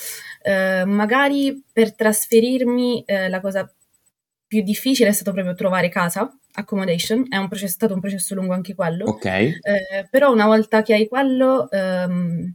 Eh, 0.42 0.84
magari 0.84 1.62
per 1.72 1.94
trasferirmi 1.94 3.04
eh, 3.04 3.28
la 3.28 3.40
cosa 3.40 3.70
più 4.46 4.62
difficile 4.62 5.10
è 5.10 5.12
stato 5.12 5.32
proprio 5.32 5.54
trovare 5.54 5.88
casa, 5.88 6.34
accommodation, 6.52 7.26
è, 7.28 7.36
un 7.36 7.48
processo, 7.48 7.72
è 7.72 7.74
stato 7.74 7.94
un 7.94 8.00
processo 8.00 8.34
lungo 8.34 8.54
anche 8.54 8.74
quello. 8.74 9.04
Ok. 9.04 9.24
Eh, 9.24 9.60
però 10.10 10.32
una 10.32 10.46
volta 10.46 10.82
che 10.82 10.94
hai 10.94 11.06
quello, 11.08 11.70
ehm, 11.70 12.54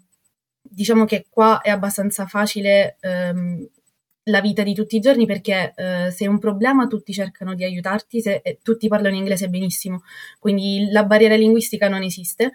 diciamo 0.62 1.06
che 1.06 1.26
qua 1.30 1.62
è 1.62 1.70
abbastanza 1.70 2.26
facile 2.26 2.98
ehm, 3.02 3.68
la 4.26 4.42
vita 4.42 4.64
di 4.64 4.74
tutti 4.74 4.96
i 4.96 5.00
giorni 5.00 5.26
perché 5.26 5.74
eh, 5.76 6.12
se 6.12 6.24
hai 6.24 6.30
un 6.30 6.40
problema 6.40 6.88
tutti 6.88 7.12
cercano 7.12 7.56
di 7.56 7.64
aiutarti, 7.64 8.22
se, 8.22 8.42
eh, 8.44 8.60
tutti 8.62 8.88
parlano 8.88 9.16
inglese 9.16 9.50
benissimo, 9.50 10.04
quindi 10.40 10.88
la 10.92 11.04
barriera 11.04 11.36
linguistica 11.36 11.90
non 11.90 12.04
esiste 12.04 12.52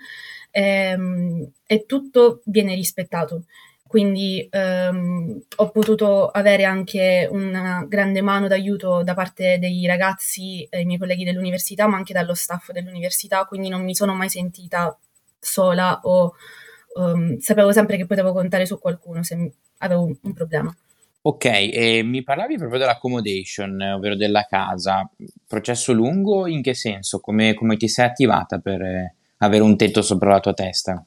ehm, 0.56 1.52
e 1.66 1.84
tutto 1.84 2.40
viene 2.46 2.74
rispettato. 2.74 3.44
Quindi 3.86 4.46
ehm, 4.50 5.42
ho 5.56 5.70
potuto 5.70 6.28
avere 6.28 6.64
anche 6.64 7.28
una 7.30 7.84
grande 7.86 8.22
mano 8.22 8.48
d'aiuto 8.48 9.02
da 9.02 9.14
parte 9.14 9.58
dei 9.58 9.86
ragazzi, 9.86 10.66
eh, 10.70 10.80
i 10.80 10.84
miei 10.86 10.98
colleghi 10.98 11.24
dell'università, 11.24 11.86
ma 11.86 11.96
anche 11.96 12.12
dallo 12.12 12.34
staff 12.34 12.72
dell'università, 12.72 13.44
quindi 13.44 13.68
non 13.68 13.84
mi 13.84 13.94
sono 13.94 14.14
mai 14.14 14.28
sentita 14.28 14.98
sola 15.38 16.00
o, 16.02 16.34
um, 16.94 17.38
sapevo 17.38 17.70
sempre 17.70 17.96
che 17.96 18.06
potevo 18.06 18.32
contare 18.32 18.66
su 18.66 18.78
qualcuno 18.78 19.22
se 19.22 19.52
avevo 19.78 20.04
un, 20.04 20.16
un 20.20 20.32
problema. 20.32 20.74
Ok, 21.22 21.44
e 21.44 22.02
mi 22.02 22.22
parlavi 22.22 22.56
proprio 22.56 22.78
dell'accommodation, 22.78 23.80
ovvero 23.96 24.16
della 24.16 24.46
casa. 24.48 25.08
Processo 25.46 25.92
lungo 25.92 26.46
in 26.46 26.62
che 26.62 26.74
senso? 26.74 27.20
Come, 27.20 27.54
come 27.54 27.76
ti 27.76 27.88
sei 27.88 28.06
attivata 28.06 28.58
per 28.58 28.80
eh, 28.80 29.15
avere 29.38 29.62
un 29.62 29.76
tetto 29.76 30.02
sopra 30.02 30.30
la 30.30 30.40
tua 30.40 30.54
testa? 30.54 31.04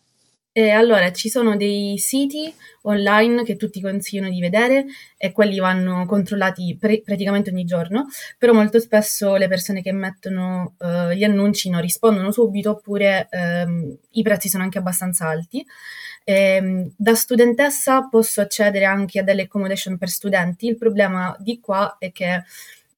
E 0.51 0.71
allora, 0.71 1.11
ci 1.13 1.29
sono 1.29 1.55
dei 1.55 1.97
siti 1.99 2.51
online 2.81 3.43
che 3.43 3.55
tutti 3.55 3.79
consigliano 3.79 4.29
di 4.29 4.41
vedere 4.41 4.87
e 5.15 5.31
quelli 5.31 5.59
vanno 5.59 6.05
controllati 6.05 6.75
pre- 6.77 7.01
praticamente 7.01 7.51
ogni 7.51 7.65
giorno, 7.65 8.07
però 8.37 8.51
molto 8.53 8.79
spesso 8.79 9.35
le 9.35 9.47
persone 9.47 9.81
che 9.81 9.91
mettono 9.91 10.75
uh, 10.79 11.11
gli 11.11 11.23
annunci 11.23 11.69
non 11.69 11.81
rispondono 11.81 12.31
subito 12.31 12.71
oppure 12.71 13.29
um, 13.31 13.95
i 14.11 14.21
prezzi 14.23 14.49
sono 14.49 14.63
anche 14.63 14.79
abbastanza 14.79 15.27
alti. 15.27 15.63
E, 16.23 16.33
ehm, 16.33 16.93
da 16.97 17.15
studentessa 17.15 18.07
posso 18.09 18.41
accedere 18.41 18.85
anche 18.85 19.19
a 19.19 19.23
delle 19.23 19.43
accommodation 19.43 19.97
per 19.97 20.09
studenti, 20.09 20.67
il 20.67 20.77
problema 20.77 21.35
di 21.39 21.59
qua 21.59 21.95
è 21.99 22.11
che 22.11 22.43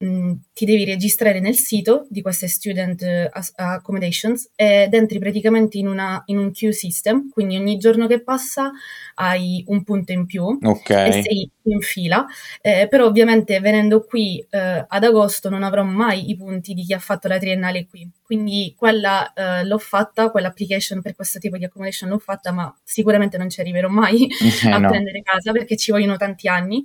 mh, 0.02 0.32
ti 0.52 0.64
devi 0.64 0.84
registrare 0.84 1.40
nel 1.40 1.54
sito 1.54 2.06
di 2.08 2.20
queste 2.20 2.48
student 2.48 3.02
eh, 3.02 3.30
accommodations 3.56 4.50
ed 4.54 4.92
entri 4.92 5.18
praticamente 5.18 5.78
in, 5.78 5.86
una, 5.86 6.22
in, 6.26 6.38
un 6.38 6.52
queue 6.52 6.72
system, 6.72 7.30
quindi 7.30 7.56
ogni 7.56 7.78
giorno 7.78 8.06
che 8.06 8.22
passa 8.22 8.72
hai 9.14 9.64
un 9.68 9.82
punto 9.84 10.12
in 10.12 10.26
più 10.26 10.58
okay. 10.62 11.08
e 11.08 11.22
sei 11.22 11.50
in 11.64 11.80
fila, 11.80 12.26
eh, 12.60 12.88
però 12.88 13.06
ovviamente 13.06 13.60
venendo 13.60 14.02
qui 14.04 14.44
eh, 14.50 14.84
ad 14.86 15.04
agosto 15.04 15.48
non 15.48 15.62
avrò 15.62 15.84
mai 15.84 16.30
i 16.30 16.36
punti 16.36 16.74
di 16.74 16.82
chi 16.82 16.92
ha 16.92 16.98
fatto 16.98 17.28
la 17.28 17.38
triennale 17.38 17.86
qui, 17.86 18.08
quindi 18.22 18.74
quella 18.76 19.32
eh, 19.32 19.64
l'ho 19.64 19.78
fatta, 19.78 20.30
quell'application 20.30 21.00
per 21.00 21.14
questo 21.14 21.38
tipo 21.38 21.56
di 21.56 21.64
accommodation 21.64 22.10
l'ho 22.10 22.18
fatta, 22.18 22.50
ma 22.50 22.74
sicuramente 22.82 23.38
non 23.38 23.48
ci 23.48 23.60
arriverò 23.60 23.88
mai 23.88 24.26
a 24.70 24.78
no. 24.78 24.88
prendere 24.88 25.22
casa 25.22 25.52
perché 25.52 25.76
ci 25.76 25.92
vogliono 25.92 26.16
tanti 26.16 26.48
anni. 26.48 26.82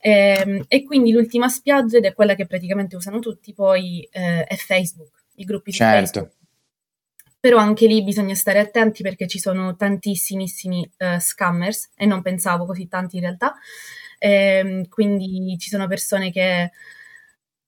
E, 0.00 0.10
ehm, 0.10 0.64
e, 0.68 0.84
quindi 0.84 1.12
l'ultima 1.12 1.48
spiaggia, 1.48 1.98
ed 1.98 2.04
è 2.04 2.14
quella 2.14 2.34
che 2.34 2.46
praticamente 2.46 2.96
usano 2.96 3.18
tutti, 3.18 3.52
poi 3.52 4.08
eh, 4.10 4.44
è 4.44 4.54
Facebook, 4.56 5.24
i 5.36 5.44
gruppi 5.44 5.72
certo. 5.72 6.06
su 6.06 6.12
Facebook. 6.12 6.36
Però 7.40 7.58
anche 7.58 7.86
lì 7.86 8.02
bisogna 8.02 8.34
stare 8.34 8.58
attenti 8.58 9.02
perché 9.02 9.28
ci 9.28 9.38
sono 9.38 9.76
tantissimissimi 9.76 10.90
uh, 10.98 11.20
scammers 11.20 11.90
e 11.94 12.04
non 12.04 12.20
pensavo 12.20 12.66
così 12.66 12.88
tanti 12.88 13.16
in 13.16 13.22
realtà. 13.22 13.54
E, 14.18 14.30
ehm, 14.30 14.88
quindi 14.88 15.56
ci 15.58 15.68
sono 15.68 15.86
persone 15.86 16.32
che 16.32 16.72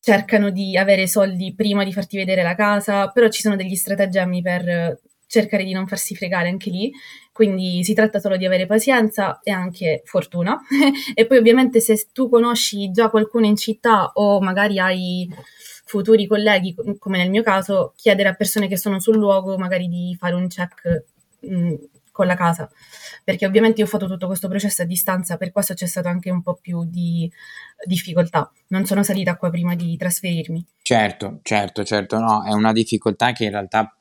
cercano 0.00 0.50
di 0.50 0.76
avere 0.76 1.06
soldi 1.06 1.54
prima 1.54 1.84
di 1.84 1.92
farti 1.92 2.16
vedere 2.16 2.42
la 2.42 2.54
casa, 2.54 3.08
però 3.08 3.28
ci 3.28 3.42
sono 3.42 3.54
degli 3.54 3.76
stratagemmi 3.76 4.42
per 4.42 5.00
cercare 5.26 5.62
di 5.62 5.72
non 5.72 5.86
farsi 5.86 6.16
fregare 6.16 6.48
anche 6.48 6.70
lì, 6.70 6.90
quindi 7.32 7.82
si 7.84 7.94
tratta 7.94 8.18
solo 8.18 8.36
di 8.36 8.44
avere 8.44 8.66
pazienza 8.66 9.40
e 9.42 9.50
anche 9.50 10.02
fortuna. 10.04 10.58
e 11.14 11.26
poi 11.26 11.38
ovviamente 11.38 11.80
se 11.80 12.08
tu 12.12 12.28
conosci 12.28 12.90
già 12.90 13.08
qualcuno 13.08 13.46
in 13.46 13.56
città 13.56 14.10
o 14.14 14.40
magari 14.40 14.78
hai 14.78 15.28
futuri 15.84 16.26
colleghi, 16.26 16.74
come 16.98 17.18
nel 17.18 17.30
mio 17.30 17.42
caso, 17.42 17.92
chiedere 17.96 18.28
a 18.28 18.34
persone 18.34 18.68
che 18.68 18.76
sono 18.76 19.00
sul 19.00 19.16
luogo 19.16 19.58
magari 19.58 19.88
di 19.88 20.16
fare 20.18 20.34
un 20.34 20.46
check 20.46 21.04
mh, 21.40 21.74
con 22.12 22.26
la 22.26 22.36
casa, 22.36 22.70
perché 23.24 23.46
ovviamente 23.46 23.80
io 23.80 23.86
ho 23.86 23.88
fatto 23.88 24.06
tutto 24.06 24.26
questo 24.26 24.46
processo 24.46 24.82
a 24.82 24.84
distanza, 24.84 25.36
per 25.36 25.50
questo 25.50 25.74
c'è 25.74 25.86
stato 25.86 26.08
anche 26.08 26.30
un 26.30 26.42
po' 26.42 26.58
più 26.60 26.84
di 26.84 27.30
difficoltà. 27.86 28.52
Non 28.68 28.84
sono 28.84 29.02
salita 29.02 29.36
qua 29.36 29.50
prima 29.50 29.74
di 29.74 29.96
trasferirmi. 29.96 30.64
Certo, 30.82 31.40
certo, 31.42 31.82
certo, 31.82 32.18
no, 32.18 32.44
è 32.44 32.52
una 32.52 32.72
difficoltà 32.72 33.32
che 33.32 33.44
in 33.44 33.50
realtà 33.50 33.94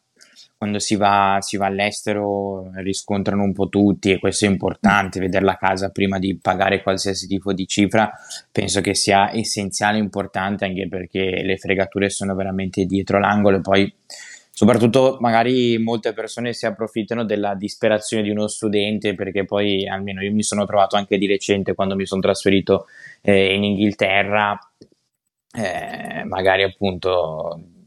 quando 0.60 0.80
si 0.80 0.98
va, 0.98 1.38
si 1.40 1.56
va, 1.56 1.68
all'estero 1.68 2.70
riscontrano 2.82 3.44
un 3.44 3.54
po' 3.54 3.70
tutti 3.70 4.12
e 4.12 4.20
questo 4.20 4.44
è 4.44 4.50
importante, 4.50 5.22
vedere 5.22 5.46
la 5.46 5.56
casa 5.56 5.90
prima 5.90 6.20
di 6.20 6.38
pagare 6.38 6.84
qualsiasi 6.84 7.28
tipo 7.28 7.54
di 7.54 7.66
cifra, 7.66 8.12
penso 8.52 8.82
che 8.82 8.94
sia 8.94 9.34
essenziale 9.34 10.00
e 10.00 10.02
importante 10.02 10.66
anche 10.66 10.90
perché 10.90 11.44
le 11.44 11.56
fregature 11.56 12.10
sono 12.10 12.36
veramente 12.36 12.84
dietro 12.84 13.20
l'angolo. 13.20 13.56
E 13.56 13.62
poi 13.62 13.94
soprattutto 14.52 15.16
magari 15.22 15.78
molte 15.78 16.12
persone 16.12 16.52
si 16.52 16.66
approfittano 16.66 17.24
della 17.24 17.56
disperazione 17.56 18.24
di 18.24 18.30
uno 18.30 18.48
studente 18.50 19.16
perché 19.16 19.46
poi 19.46 19.88
almeno 19.88 20.22
io 20.22 20.34
mi 20.34 20.44
sono 20.44 20.66
trovato 20.66 20.98
anche 20.98 21.18
di 21.18 21.26
recente 21.26 21.74
quando 21.74 21.96
mi 21.96 22.06
sono 22.06 22.20
trasferito 22.20 22.88
eh, 23.22 23.56
in 23.56 23.64
Inghilterra 23.64 24.60
eh, 25.54 26.24
magari 26.26 26.64
appunto 26.64 27.79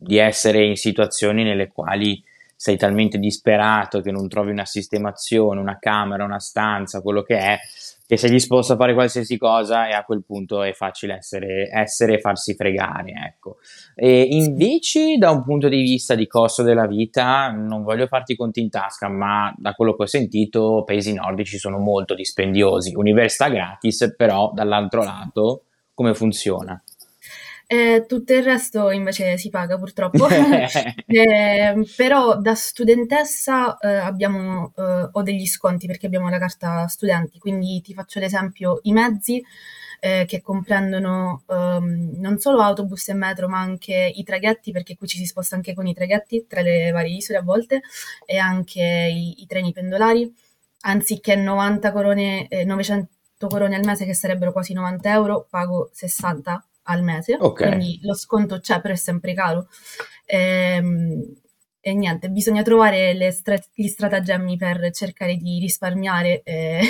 di 0.00 0.16
essere 0.16 0.64
in 0.64 0.76
situazioni 0.76 1.44
nelle 1.44 1.68
quali 1.68 2.22
sei 2.56 2.76
talmente 2.76 3.18
disperato 3.18 4.00
che 4.00 4.10
non 4.10 4.28
trovi 4.28 4.50
una 4.50 4.66
sistemazione, 4.66 5.60
una 5.60 5.78
camera, 5.78 6.24
una 6.24 6.38
stanza, 6.38 7.00
quello 7.00 7.22
che 7.22 7.38
è, 7.38 7.58
che 8.06 8.16
sei 8.18 8.30
disposto 8.30 8.74
a 8.74 8.76
fare 8.76 8.92
qualsiasi 8.92 9.38
cosa 9.38 9.88
e 9.88 9.92
a 9.92 10.04
quel 10.04 10.22
punto 10.26 10.62
è 10.62 10.72
facile 10.72 11.14
essere, 11.16 11.70
essere 11.72 12.18
farsi 12.18 12.54
fregare, 12.54 13.12
ecco. 13.26 13.56
E 13.94 14.22
invece 14.30 15.16
da 15.16 15.30
un 15.30 15.42
punto 15.42 15.68
di 15.68 15.80
vista 15.80 16.14
di 16.14 16.26
costo 16.26 16.62
della 16.62 16.86
vita, 16.86 17.50
non 17.50 17.82
voglio 17.82 18.06
farti 18.06 18.36
conti 18.36 18.60
in 18.60 18.68
tasca, 18.68 19.08
ma 19.08 19.54
da 19.56 19.72
quello 19.72 19.94
che 19.94 20.02
ho 20.02 20.06
sentito, 20.06 20.82
paesi 20.84 21.14
nordici 21.14 21.56
sono 21.56 21.78
molto 21.78 22.14
dispendiosi, 22.14 22.94
università 22.94 23.48
gratis, 23.48 24.14
però 24.16 24.50
dall'altro 24.54 25.02
lato 25.02 25.62
come 25.94 26.14
funziona? 26.14 26.82
Eh, 27.72 28.04
tutto 28.08 28.32
il 28.32 28.42
resto 28.42 28.90
invece 28.90 29.38
si 29.38 29.48
paga 29.48 29.78
purtroppo, 29.78 30.26
eh, 31.06 31.86
però 31.94 32.36
da 32.36 32.56
studentessa 32.56 33.78
eh, 33.78 33.94
abbiamo, 33.94 34.72
eh, 34.76 35.08
ho 35.12 35.22
degli 35.22 35.46
sconti 35.46 35.86
perché 35.86 36.06
abbiamo 36.06 36.28
la 36.28 36.40
carta 36.40 36.88
studenti, 36.88 37.38
quindi 37.38 37.80
ti 37.80 37.94
faccio 37.94 38.18
l'esempio, 38.18 38.80
i 38.82 38.92
mezzi 38.92 39.40
eh, 40.00 40.24
che 40.26 40.40
comprendono 40.40 41.44
um, 41.46 42.10
non 42.16 42.38
solo 42.38 42.60
autobus 42.60 43.06
e 43.10 43.14
metro 43.14 43.46
ma 43.48 43.60
anche 43.60 44.12
i 44.16 44.24
traghetti 44.24 44.72
perché 44.72 44.96
qui 44.96 45.06
ci 45.06 45.18
si 45.18 45.26
sposta 45.26 45.54
anche 45.54 45.72
con 45.72 45.86
i 45.86 45.94
traghetti 45.94 46.46
tra 46.48 46.62
le 46.62 46.90
varie 46.90 47.14
isole 47.14 47.38
a 47.38 47.42
volte 47.42 47.82
e 48.26 48.36
anche 48.36 48.82
i, 48.82 49.42
i 49.42 49.46
treni 49.46 49.70
pendolari, 49.70 50.34
anziché 50.80 51.36
90 51.36 51.92
corone, 51.92 52.48
900 52.64 53.08
eh, 53.38 53.48
corone 53.48 53.76
al 53.76 53.84
mese 53.84 54.04
che 54.06 54.14
sarebbero 54.14 54.50
quasi 54.50 54.72
90 54.72 55.12
euro, 55.12 55.46
pago 55.48 55.88
60 55.92 56.64
al 56.90 57.02
mese, 57.02 57.36
okay. 57.38 57.68
quindi 57.68 58.00
lo 58.02 58.14
sconto 58.14 58.60
c'è, 58.60 58.80
però 58.80 58.94
è 58.94 58.96
sempre 58.96 59.34
caro. 59.34 59.68
Ehm, 60.26 61.40
e 61.82 61.94
niente, 61.94 62.28
bisogna 62.28 62.62
trovare 62.62 63.32
stra- 63.32 63.58
gli 63.72 63.86
stratagemmi 63.86 64.58
per 64.58 64.90
cercare 64.92 65.36
di 65.36 65.58
risparmiare 65.58 66.42
eh, 66.42 66.80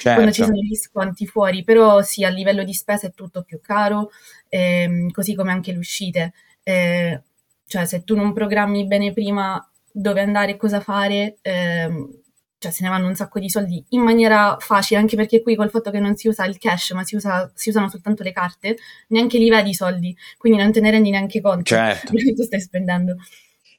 certo. 0.00 0.10
quando 0.14 0.32
ci 0.32 0.42
sono 0.42 0.56
gli 0.56 0.74
sconti 0.74 1.26
fuori, 1.26 1.62
però 1.62 2.02
sì, 2.02 2.24
a 2.24 2.28
livello 2.30 2.64
di 2.64 2.74
spesa 2.74 3.06
è 3.06 3.12
tutto 3.12 3.42
più 3.42 3.60
caro, 3.60 4.10
ehm, 4.48 5.10
così 5.10 5.34
come 5.34 5.52
anche 5.52 5.70
le 5.70 5.78
uscite. 5.78 6.32
Eh, 6.64 7.22
cioè, 7.66 7.84
se 7.84 8.02
tu 8.02 8.16
non 8.16 8.32
programmi 8.32 8.86
bene 8.86 9.12
prima 9.12 9.64
dove 9.92 10.20
andare 10.20 10.52
e 10.52 10.56
cosa 10.56 10.80
fare, 10.80 11.36
ehm, 11.40 12.22
cioè 12.64 12.72
se 12.72 12.82
ne 12.82 12.88
vanno 12.88 13.08
un 13.08 13.14
sacco 13.14 13.38
di 13.38 13.50
soldi 13.50 13.84
in 13.90 14.00
maniera 14.00 14.56
facile, 14.58 14.98
anche 14.98 15.16
perché 15.16 15.42
qui 15.42 15.54
col 15.54 15.68
fatto 15.68 15.90
che 15.90 16.00
non 16.00 16.16
si 16.16 16.28
usa 16.28 16.46
il 16.46 16.56
cash, 16.56 16.92
ma 16.92 17.04
si, 17.04 17.14
usa, 17.14 17.50
si 17.54 17.68
usano 17.68 17.90
soltanto 17.90 18.22
le 18.22 18.32
carte, 18.32 18.76
neanche 19.08 19.36
li 19.36 19.50
vedi 19.50 19.70
i 19.70 19.74
soldi, 19.74 20.16
quindi 20.38 20.58
non 20.58 20.72
te 20.72 20.80
ne 20.80 20.90
rendi 20.90 21.10
neanche 21.10 21.42
conto 21.42 21.64
certo. 21.64 22.12
di 22.16 22.22
che 22.22 22.32
tu 22.32 22.42
stai 22.42 22.60
spendendo. 22.60 23.16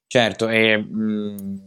Certo, 0.06 0.50
e, 0.50 0.78
mh, 0.78 1.02
mm, 1.02 1.58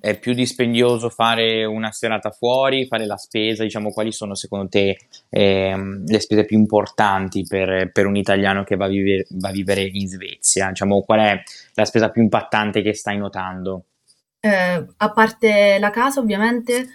è 0.00 0.18
più 0.18 0.34
dispendioso 0.34 1.08
fare 1.08 1.64
una 1.64 1.92
serata 1.92 2.30
fuori, 2.30 2.86
fare 2.86 3.06
la 3.06 3.16
spesa, 3.16 3.62
diciamo, 3.62 3.92
quali 3.92 4.10
sono 4.10 4.34
secondo 4.34 4.68
te 4.68 4.98
eh, 5.30 6.02
le 6.04 6.20
spese 6.20 6.44
più 6.44 6.58
importanti 6.58 7.44
per, 7.46 7.92
per 7.92 8.06
un 8.06 8.16
italiano 8.16 8.64
che 8.64 8.74
va 8.74 8.86
a, 8.86 8.88
vivere, 8.88 9.24
va 9.30 9.50
a 9.50 9.52
vivere 9.52 9.82
in 9.82 10.08
Svezia? 10.08 10.68
Diciamo, 10.70 11.02
qual 11.02 11.20
è 11.20 11.42
la 11.74 11.84
spesa 11.84 12.10
più 12.10 12.22
impattante 12.22 12.82
che 12.82 12.92
stai 12.92 13.18
notando? 13.18 13.84
Eh, 14.44 14.86
a 14.98 15.10
parte 15.10 15.78
la 15.78 15.88
casa 15.88 16.20
ovviamente 16.20 16.88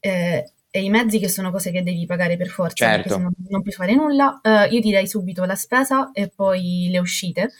eh, 0.00 0.52
e 0.70 0.82
i 0.82 0.90
mezzi 0.90 1.18
che 1.18 1.30
sono 1.30 1.50
cose 1.50 1.70
che 1.70 1.82
devi 1.82 2.04
pagare 2.04 2.36
per 2.36 2.48
forza 2.48 2.84
certo. 2.84 3.08
perché 3.08 3.08
se 3.08 3.18
no 3.18 3.32
non 3.48 3.62
puoi 3.62 3.72
fare 3.72 3.94
nulla, 3.94 4.38
eh, 4.42 4.66
io 4.66 4.80
direi 4.80 5.06
subito 5.06 5.44
la 5.44 5.54
spesa 5.54 6.10
e 6.12 6.28
poi 6.28 6.88
le 6.90 6.98
uscite 6.98 7.52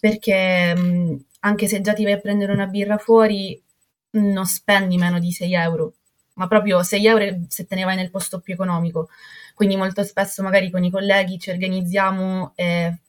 perché 0.00 0.74
mh, 0.74 1.24
anche 1.40 1.68
se 1.68 1.82
già 1.82 1.92
ti 1.92 2.02
vai 2.02 2.14
a 2.14 2.18
prendere 2.18 2.50
una 2.50 2.66
birra 2.66 2.96
fuori 2.96 3.62
non 4.12 4.46
spendi 4.46 4.96
meno 4.96 5.18
di 5.18 5.32
6 5.32 5.52
euro 5.52 5.92
ma 6.34 6.48
proprio 6.48 6.82
6 6.82 7.06
euro 7.06 7.40
se 7.48 7.66
te 7.66 7.74
ne 7.74 7.84
vai 7.84 7.94
nel 7.94 8.10
posto 8.10 8.40
più 8.40 8.54
economico 8.54 9.10
quindi 9.54 9.76
molto 9.76 10.02
spesso 10.02 10.42
magari 10.42 10.70
con 10.70 10.82
i 10.82 10.90
colleghi 10.90 11.38
ci 11.38 11.50
organizziamo 11.50 12.52
e 12.54 13.00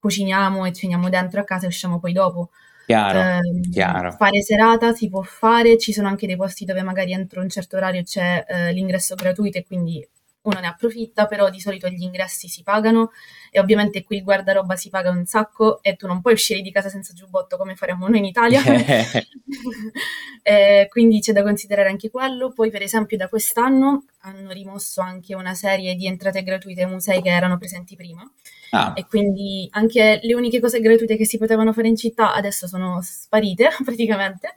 cuciniamo 0.00 0.64
e 0.64 0.72
ceniamo 0.72 1.08
dentro 1.08 1.40
a 1.40 1.44
casa 1.44 1.66
e 1.66 1.68
usciamo 1.68 2.00
poi 2.00 2.12
dopo 2.12 2.50
Chiaro, 2.88 3.20
eh, 3.20 3.68
chiaro. 3.70 4.12
Fare 4.12 4.40
serata 4.40 4.94
si 4.94 5.10
può 5.10 5.20
fare, 5.20 5.76
ci 5.76 5.92
sono 5.92 6.08
anche 6.08 6.26
dei 6.26 6.36
posti 6.36 6.64
dove 6.64 6.80
magari 6.80 7.12
entro 7.12 7.42
un 7.42 7.50
certo 7.50 7.76
orario 7.76 8.02
c'è 8.02 8.46
eh, 8.48 8.72
l'ingresso 8.72 9.14
gratuito 9.14 9.58
e 9.58 9.66
quindi 9.66 10.08
uno 10.48 10.60
ne 10.60 10.66
approfitta, 10.66 11.26
però 11.26 11.50
di 11.50 11.60
solito 11.60 11.88
gli 11.88 12.02
ingressi 12.02 12.48
si 12.48 12.62
pagano 12.62 13.12
e 13.50 13.60
ovviamente 13.60 14.04
qui 14.04 14.16
il 14.16 14.24
guardaroba 14.24 14.76
si 14.76 14.90
paga 14.90 15.10
un 15.10 15.24
sacco 15.24 15.82
e 15.82 15.96
tu 15.96 16.06
non 16.06 16.20
puoi 16.20 16.34
uscire 16.34 16.60
di 16.60 16.70
casa 16.70 16.88
senza 16.88 17.12
giubbotto 17.12 17.56
come 17.56 17.74
faremmo 17.74 18.08
noi 18.08 18.18
in 18.18 18.24
Italia. 18.24 18.60
eh, 20.42 20.86
quindi 20.90 21.20
c'è 21.20 21.32
da 21.32 21.42
considerare 21.42 21.88
anche 21.88 22.10
quello. 22.10 22.52
Poi 22.52 22.70
per 22.70 22.82
esempio 22.82 23.16
da 23.16 23.28
quest'anno 23.28 24.04
hanno 24.20 24.52
rimosso 24.52 25.00
anche 25.00 25.34
una 25.34 25.54
serie 25.54 25.94
di 25.94 26.06
entrate 26.06 26.42
gratuite 26.42 26.82
ai 26.82 26.90
musei 26.90 27.22
che 27.22 27.30
erano 27.30 27.58
presenti 27.58 27.96
prima. 27.96 28.28
Ah. 28.70 28.92
E 28.94 29.06
quindi 29.06 29.66
anche 29.72 30.20
le 30.22 30.34
uniche 30.34 30.60
cose 30.60 30.80
gratuite 30.80 31.16
che 31.16 31.24
si 31.24 31.38
potevano 31.38 31.72
fare 31.72 31.88
in 31.88 31.96
città 31.96 32.34
adesso 32.34 32.66
sono 32.66 33.00
sparite 33.02 33.70
praticamente. 33.84 34.54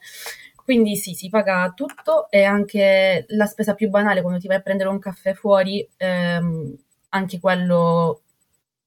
Quindi 0.72 0.96
sì, 0.96 1.16
si 1.16 1.28
paga 1.28 1.74
tutto 1.75 2.32
e 2.32 2.46
anche 2.46 3.25
la 3.28 3.46
spesa 3.46 3.74
più 3.74 3.90
banale 3.90 4.22
quando 4.22 4.40
ti 4.40 4.48
vai 4.48 4.56
a 4.56 4.62
prendere 4.62 4.88
un 4.88 5.00
caffè 5.00 5.34
fuori, 5.34 5.86
ehm, 5.98 6.74
anche 7.10 7.40
quello 7.42 8.22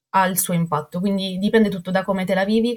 ha 0.08 0.24
il 0.26 0.38
suo 0.38 0.54
impatto. 0.54 0.98
Quindi 0.98 1.36
dipende 1.36 1.68
tutto 1.68 1.90
da 1.90 2.02
come 2.02 2.24
te 2.24 2.32
la 2.32 2.46
vivi, 2.46 2.74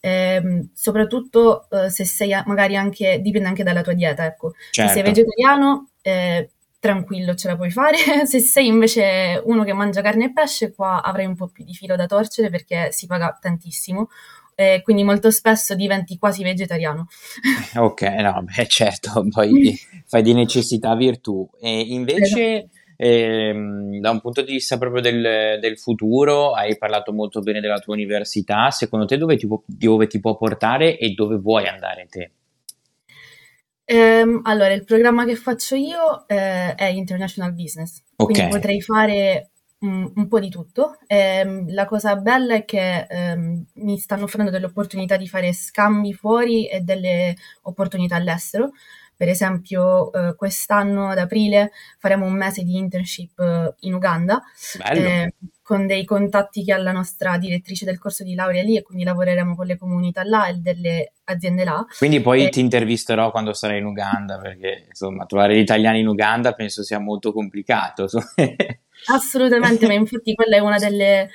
ehm, 0.00 0.70
soprattutto 0.72 1.68
eh, 1.68 1.90
se 1.90 2.06
sei 2.06 2.30
magari 2.46 2.76
anche, 2.76 3.20
dipende 3.20 3.46
anche 3.46 3.62
dalla 3.62 3.82
tua 3.82 3.92
dieta, 3.92 4.24
ecco. 4.24 4.52
Certo. 4.70 4.90
Se 4.94 5.02
sei 5.02 5.04
certo. 5.04 5.20
vegetariano, 5.20 5.88
eh, 6.00 6.50
tranquillo 6.78 7.34
ce 7.34 7.48
la 7.48 7.56
puoi 7.56 7.70
fare. 7.70 7.98
Se 8.24 8.38
sei 8.40 8.68
invece 8.68 9.38
uno 9.44 9.64
che 9.64 9.74
mangia 9.74 10.00
carne 10.00 10.24
e 10.26 10.32
pesce, 10.32 10.72
qua 10.72 11.02
avrai 11.02 11.26
un 11.26 11.36
po' 11.36 11.48
più 11.48 11.62
di 11.62 11.74
filo 11.74 11.94
da 11.94 12.06
torcere 12.06 12.48
perché 12.48 12.90
si 12.90 13.06
paga 13.06 13.36
tantissimo. 13.38 14.08
Eh, 14.58 14.80
quindi 14.82 15.04
molto 15.04 15.30
spesso 15.30 15.74
diventi 15.74 16.16
quasi 16.16 16.42
vegetariano. 16.42 17.08
ok, 17.76 18.02
no, 18.02 18.42
beh, 18.42 18.66
certo, 18.66 19.26
poi 19.28 19.78
fai 20.06 20.22
di 20.22 20.32
necessità 20.32 20.96
virtù. 20.96 21.46
E 21.60 21.80
invece, 21.80 22.54
esatto. 22.54 22.70
ehm, 22.96 24.00
da 24.00 24.10
un 24.10 24.20
punto 24.22 24.40
di 24.40 24.52
vista 24.52 24.78
proprio 24.78 25.02
del, 25.02 25.58
del, 25.60 25.78
futuro, 25.78 26.52
hai 26.52 26.78
parlato 26.78 27.12
molto 27.12 27.40
bene 27.40 27.60
della 27.60 27.80
tua 27.80 27.92
università. 27.92 28.70
Secondo 28.70 29.04
te 29.04 29.18
dove 29.18 29.36
ti 29.36 29.46
può, 29.46 29.62
dove 29.66 30.06
ti 30.06 30.20
può 30.20 30.38
portare 30.38 30.96
e 30.96 31.10
dove 31.10 31.36
vuoi 31.36 31.68
andare 31.68 32.06
te? 32.08 32.30
Ehm, 33.84 34.40
allora, 34.44 34.72
il 34.72 34.84
programma 34.84 35.26
che 35.26 35.36
faccio 35.36 35.74
io 35.76 36.26
eh, 36.28 36.74
è 36.74 36.86
International 36.86 37.52
Business, 37.52 38.02
okay. 38.16 38.34
quindi 38.34 38.52
potrei 38.54 38.80
fare 38.80 39.50
un, 39.86 40.12
un 40.14 40.28
po' 40.28 40.40
di 40.40 40.48
tutto. 40.50 40.98
Ehm, 41.06 41.72
la 41.72 41.86
cosa 41.86 42.16
bella 42.16 42.54
è 42.54 42.64
che 42.64 43.06
ehm, 43.08 43.64
mi 43.74 43.98
stanno 43.98 44.24
offrendo 44.24 44.50
delle 44.50 44.66
opportunità 44.66 45.16
di 45.16 45.28
fare 45.28 45.52
scambi 45.52 46.12
fuori 46.12 46.68
e 46.68 46.80
delle 46.80 47.36
opportunità 47.62 48.16
all'estero. 48.16 48.72
Per 49.16 49.28
esempio, 49.30 50.12
eh, 50.12 50.34
quest'anno 50.34 51.08
ad 51.08 51.16
aprile 51.16 51.70
faremo 51.98 52.26
un 52.26 52.34
mese 52.34 52.62
di 52.62 52.76
internship 52.76 53.38
eh, 53.38 53.74
in 53.80 53.94
Uganda 53.94 54.42
eh, 54.90 55.32
con 55.62 55.86
dei 55.86 56.04
contatti 56.04 56.62
che 56.62 56.74
ha 56.74 56.76
la 56.76 56.92
nostra 56.92 57.38
direttrice 57.38 57.86
del 57.86 57.98
corso 57.98 58.24
di 58.24 58.34
laurea 58.34 58.62
lì 58.62 58.76
e 58.76 58.82
quindi 58.82 59.04
lavoreremo 59.04 59.56
con 59.56 59.64
le 59.64 59.78
comunità 59.78 60.22
là 60.22 60.48
e 60.48 60.56
delle 60.56 61.12
aziende 61.24 61.64
là. 61.64 61.82
Quindi 61.96 62.20
poi 62.20 62.44
e... 62.44 62.48
ti 62.50 62.60
intervisterò 62.60 63.30
quando 63.30 63.54
sarai 63.54 63.78
in 63.78 63.86
Uganda 63.86 64.38
perché 64.38 64.84
insomma 64.88 65.24
trovare 65.24 65.56
gli 65.56 65.60
italiani 65.60 66.00
in 66.00 66.08
Uganda 66.08 66.52
penso 66.52 66.82
sia 66.82 66.98
molto 66.98 67.32
complicato. 67.32 68.06
Assolutamente, 69.06 69.86
ma 69.86 69.94
infatti 69.94 70.34
quella 70.34 70.56
è 70.56 70.60
una 70.60 70.78
delle 70.78 71.30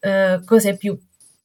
uh, 0.00 0.44
cose 0.44 0.76
più 0.76 0.98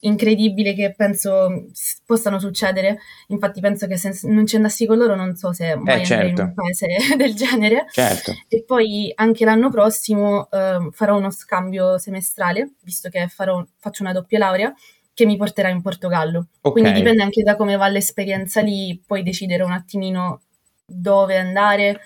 incredibile 0.04 0.74
che 0.74 0.94
penso 0.96 1.66
possano 2.04 2.38
succedere. 2.38 2.98
Infatti, 3.28 3.60
penso 3.60 3.86
che 3.86 3.96
se 3.96 4.18
non 4.28 4.46
ci 4.46 4.56
andassi 4.56 4.86
con 4.86 4.98
loro, 4.98 5.14
non 5.14 5.34
so 5.34 5.52
se 5.52 5.74
mai 5.76 6.02
eh, 6.02 6.04
certo. 6.04 6.42
in 6.42 6.48
un 6.48 6.54
paese 6.54 6.86
del 7.16 7.34
genere. 7.34 7.86
Certo. 7.90 8.32
E 8.48 8.64
poi 8.64 9.12
anche 9.14 9.44
l'anno 9.44 9.70
prossimo 9.70 10.48
eh, 10.50 10.88
farò 10.92 11.16
uno 11.16 11.30
scambio 11.30 11.98
semestrale, 11.98 12.74
visto 12.82 13.08
che 13.08 13.28
farò, 13.28 13.64
faccio 13.78 14.02
una 14.02 14.12
doppia 14.12 14.38
laurea, 14.38 14.74
che 15.14 15.26
mi 15.26 15.36
porterà 15.36 15.68
in 15.68 15.80
Portogallo. 15.80 16.48
Okay. 16.60 16.82
Quindi 16.82 16.98
dipende 16.98 17.22
anche 17.22 17.42
da 17.42 17.56
come 17.56 17.76
va 17.76 17.88
l'esperienza 17.88 18.60
lì, 18.60 19.00
poi 19.06 19.22
decidere 19.22 19.62
un 19.62 19.72
attimino 19.72 20.42
dove 20.84 21.38
andare 21.38 22.00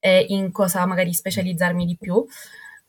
e 0.00 0.24
in 0.28 0.50
cosa 0.50 0.84
magari 0.86 1.12
specializzarmi 1.12 1.84
di 1.86 1.96
più. 1.98 2.24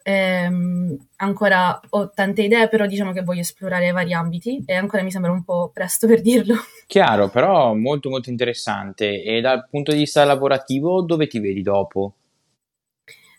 Ehm, 0.07 0.95
ancora 1.15 1.79
ho 1.89 2.11
tante 2.11 2.43
idee, 2.43 2.67
però 2.67 2.85
diciamo 2.85 3.11
che 3.11 3.23
voglio 3.23 3.39
esplorare 3.39 3.89
vari 3.89 4.13
ambiti 4.13 4.63
e 4.63 4.75
ancora 4.75 5.01
mi 5.01 5.09
sembra 5.09 5.31
un 5.31 5.43
po' 5.43 5.71
presto 5.73 6.05
per 6.05 6.21
dirlo. 6.21 6.53
Chiaro, 6.85 7.29
però 7.29 7.73
molto 7.73 8.09
molto 8.09 8.29
interessante. 8.29 9.23
E 9.23 9.41
dal 9.41 9.67
punto 9.67 9.91
di 9.91 9.97
vista 9.97 10.23
lavorativo, 10.23 11.01
dove 11.01 11.25
ti 11.25 11.39
vedi 11.39 11.63
dopo? 11.63 12.13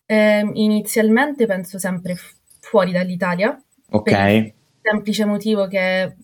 Eh, 0.07 0.51
inizialmente 0.55 1.47
penso 1.47 1.79
sempre 1.79 2.17
fuori 2.59 2.91
dall'Italia. 2.91 3.57
Ok. 3.91 4.11
Per 4.11 4.31
il 4.33 4.55
semplice 4.83 5.25
motivo 5.25 5.69
che 5.69 6.17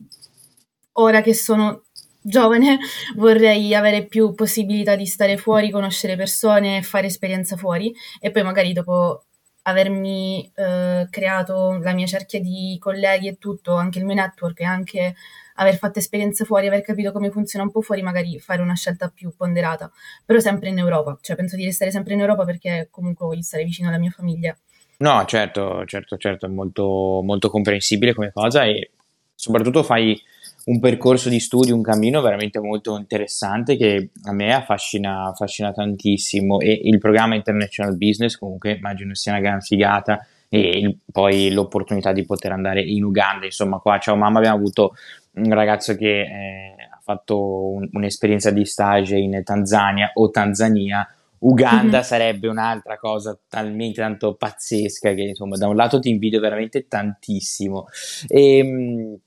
ora 0.95 1.21
che 1.21 1.35
sono 1.35 1.85
giovane 2.21 2.79
vorrei 3.15 3.73
avere 3.77 4.07
più 4.07 4.35
possibilità 4.35 4.97
di 4.97 5.07
stare 5.07 5.37
fuori, 5.37 5.71
conoscere 5.71 6.17
persone, 6.17 6.83
fare 6.83 7.07
esperienza 7.07 7.57
fuori 7.57 7.95
e 8.19 8.33
poi 8.33 8.43
magari 8.43 8.73
dopo 8.73 9.27
avermi 9.63 10.51
eh, 10.55 11.07
creato 11.11 11.79
la 11.81 11.93
mia 11.93 12.07
cerchia 12.07 12.41
di 12.41 12.77
colleghi 12.81 13.29
e 13.29 13.39
tutto, 13.39 13.75
anche 13.75 13.99
il 13.99 14.05
mio 14.05 14.15
network 14.15 14.61
e 14.61 14.65
anche 14.65 15.15
aver 15.57 15.77
fatto 15.77 15.99
esperienze 15.99 16.45
fuori, 16.45 16.67
aver 16.67 16.83
capito 16.83 17.13
come 17.13 17.31
funziona 17.31 17.65
un 17.65 17.71
po' 17.71 17.83
fuori, 17.83 18.03
magari 18.03 18.39
fare 18.39 18.63
una 18.63 18.75
scelta 18.75 19.09
più 19.09 19.33
ponderata, 19.37 19.91
però 20.25 20.39
sempre 20.41 20.71
in 20.71 20.79
Europa, 20.79 21.19
cioè 21.21 21.37
penso 21.37 21.57
di 21.57 21.65
restare 21.65 21.91
sempre 21.91 22.15
in 22.15 22.21
Europa 22.21 22.45
perché 22.45 22.89
comunque 22.91 23.27
voglio 23.27 23.43
stare 23.43 23.65
vicino 23.65 23.89
alla 23.89 23.99
mia 23.99 24.11
famiglia. 24.11 24.57
No, 24.99 25.25
certo, 25.27 25.85
certo, 25.85 26.17
certo, 26.17 26.47
è 26.47 26.49
molto, 26.49 27.21
molto 27.23 27.51
comprensibile 27.51 28.15
come 28.15 28.31
cosa 28.33 28.65
e 28.65 28.93
soprattutto 29.35 29.83
fai 29.83 30.21
un 30.65 30.81
percorso 30.81 31.29
di 31.29 31.41
studio, 31.41 31.75
un 31.75 31.83
cammino 31.83 32.21
veramente 32.21 32.61
molto 32.61 32.97
interessante 32.97 33.77
che 33.77 34.11
a 34.25 34.33
me 34.33 34.55
affascina, 34.55 35.29
affascina 35.29 35.73
tantissimo. 35.73 36.61
E 36.61 36.81
il 36.85 36.99
programma 36.99 37.35
International 37.35 37.97
Business 37.97 38.37
comunque 38.37 38.77
immagino 38.77 39.15
sia 39.15 39.33
una 39.33 39.41
gran 39.41 39.61
figata 39.61 40.25
e 40.49 40.79
il, 40.79 40.99
poi 41.11 41.51
l'opportunità 41.51 42.13
di 42.13 42.25
poter 42.25 42.53
andare 42.53 42.83
in 42.83 43.05
Uganda, 43.05 43.47
insomma 43.47 43.79
qua 43.79 43.99
ciao 43.99 44.17
mamma 44.17 44.39
abbiamo 44.39 44.59
avuto 44.59 44.95
un 45.35 45.53
ragazzo 45.55 45.97
che 45.97 46.21
eh, 46.21 46.75
ha 46.91 47.01
fatto 47.03 47.71
un, 47.71 47.89
un'esperienza 47.91 48.51
di 48.51 48.65
stage 48.67 49.17
in 49.17 49.41
Tanzania 49.45 50.11
o 50.15 50.31
Tanzania. 50.31 51.07
Uganda 51.39 51.99
mm-hmm. 51.99 52.07
sarebbe 52.07 52.47
un'altra 52.47 52.99
cosa 52.99 53.37
talmente 53.49 54.01
tanto 54.01 54.35
pazzesca 54.35 55.13
che 55.13 55.23
insomma 55.23 55.57
da 55.57 55.67
un 55.67 55.75
lato 55.75 55.99
ti 55.99 56.11
invidio 56.11 56.39
veramente 56.39 56.87
tantissimo. 56.87 57.87
E, 58.29 58.59
ehm, 58.59 59.19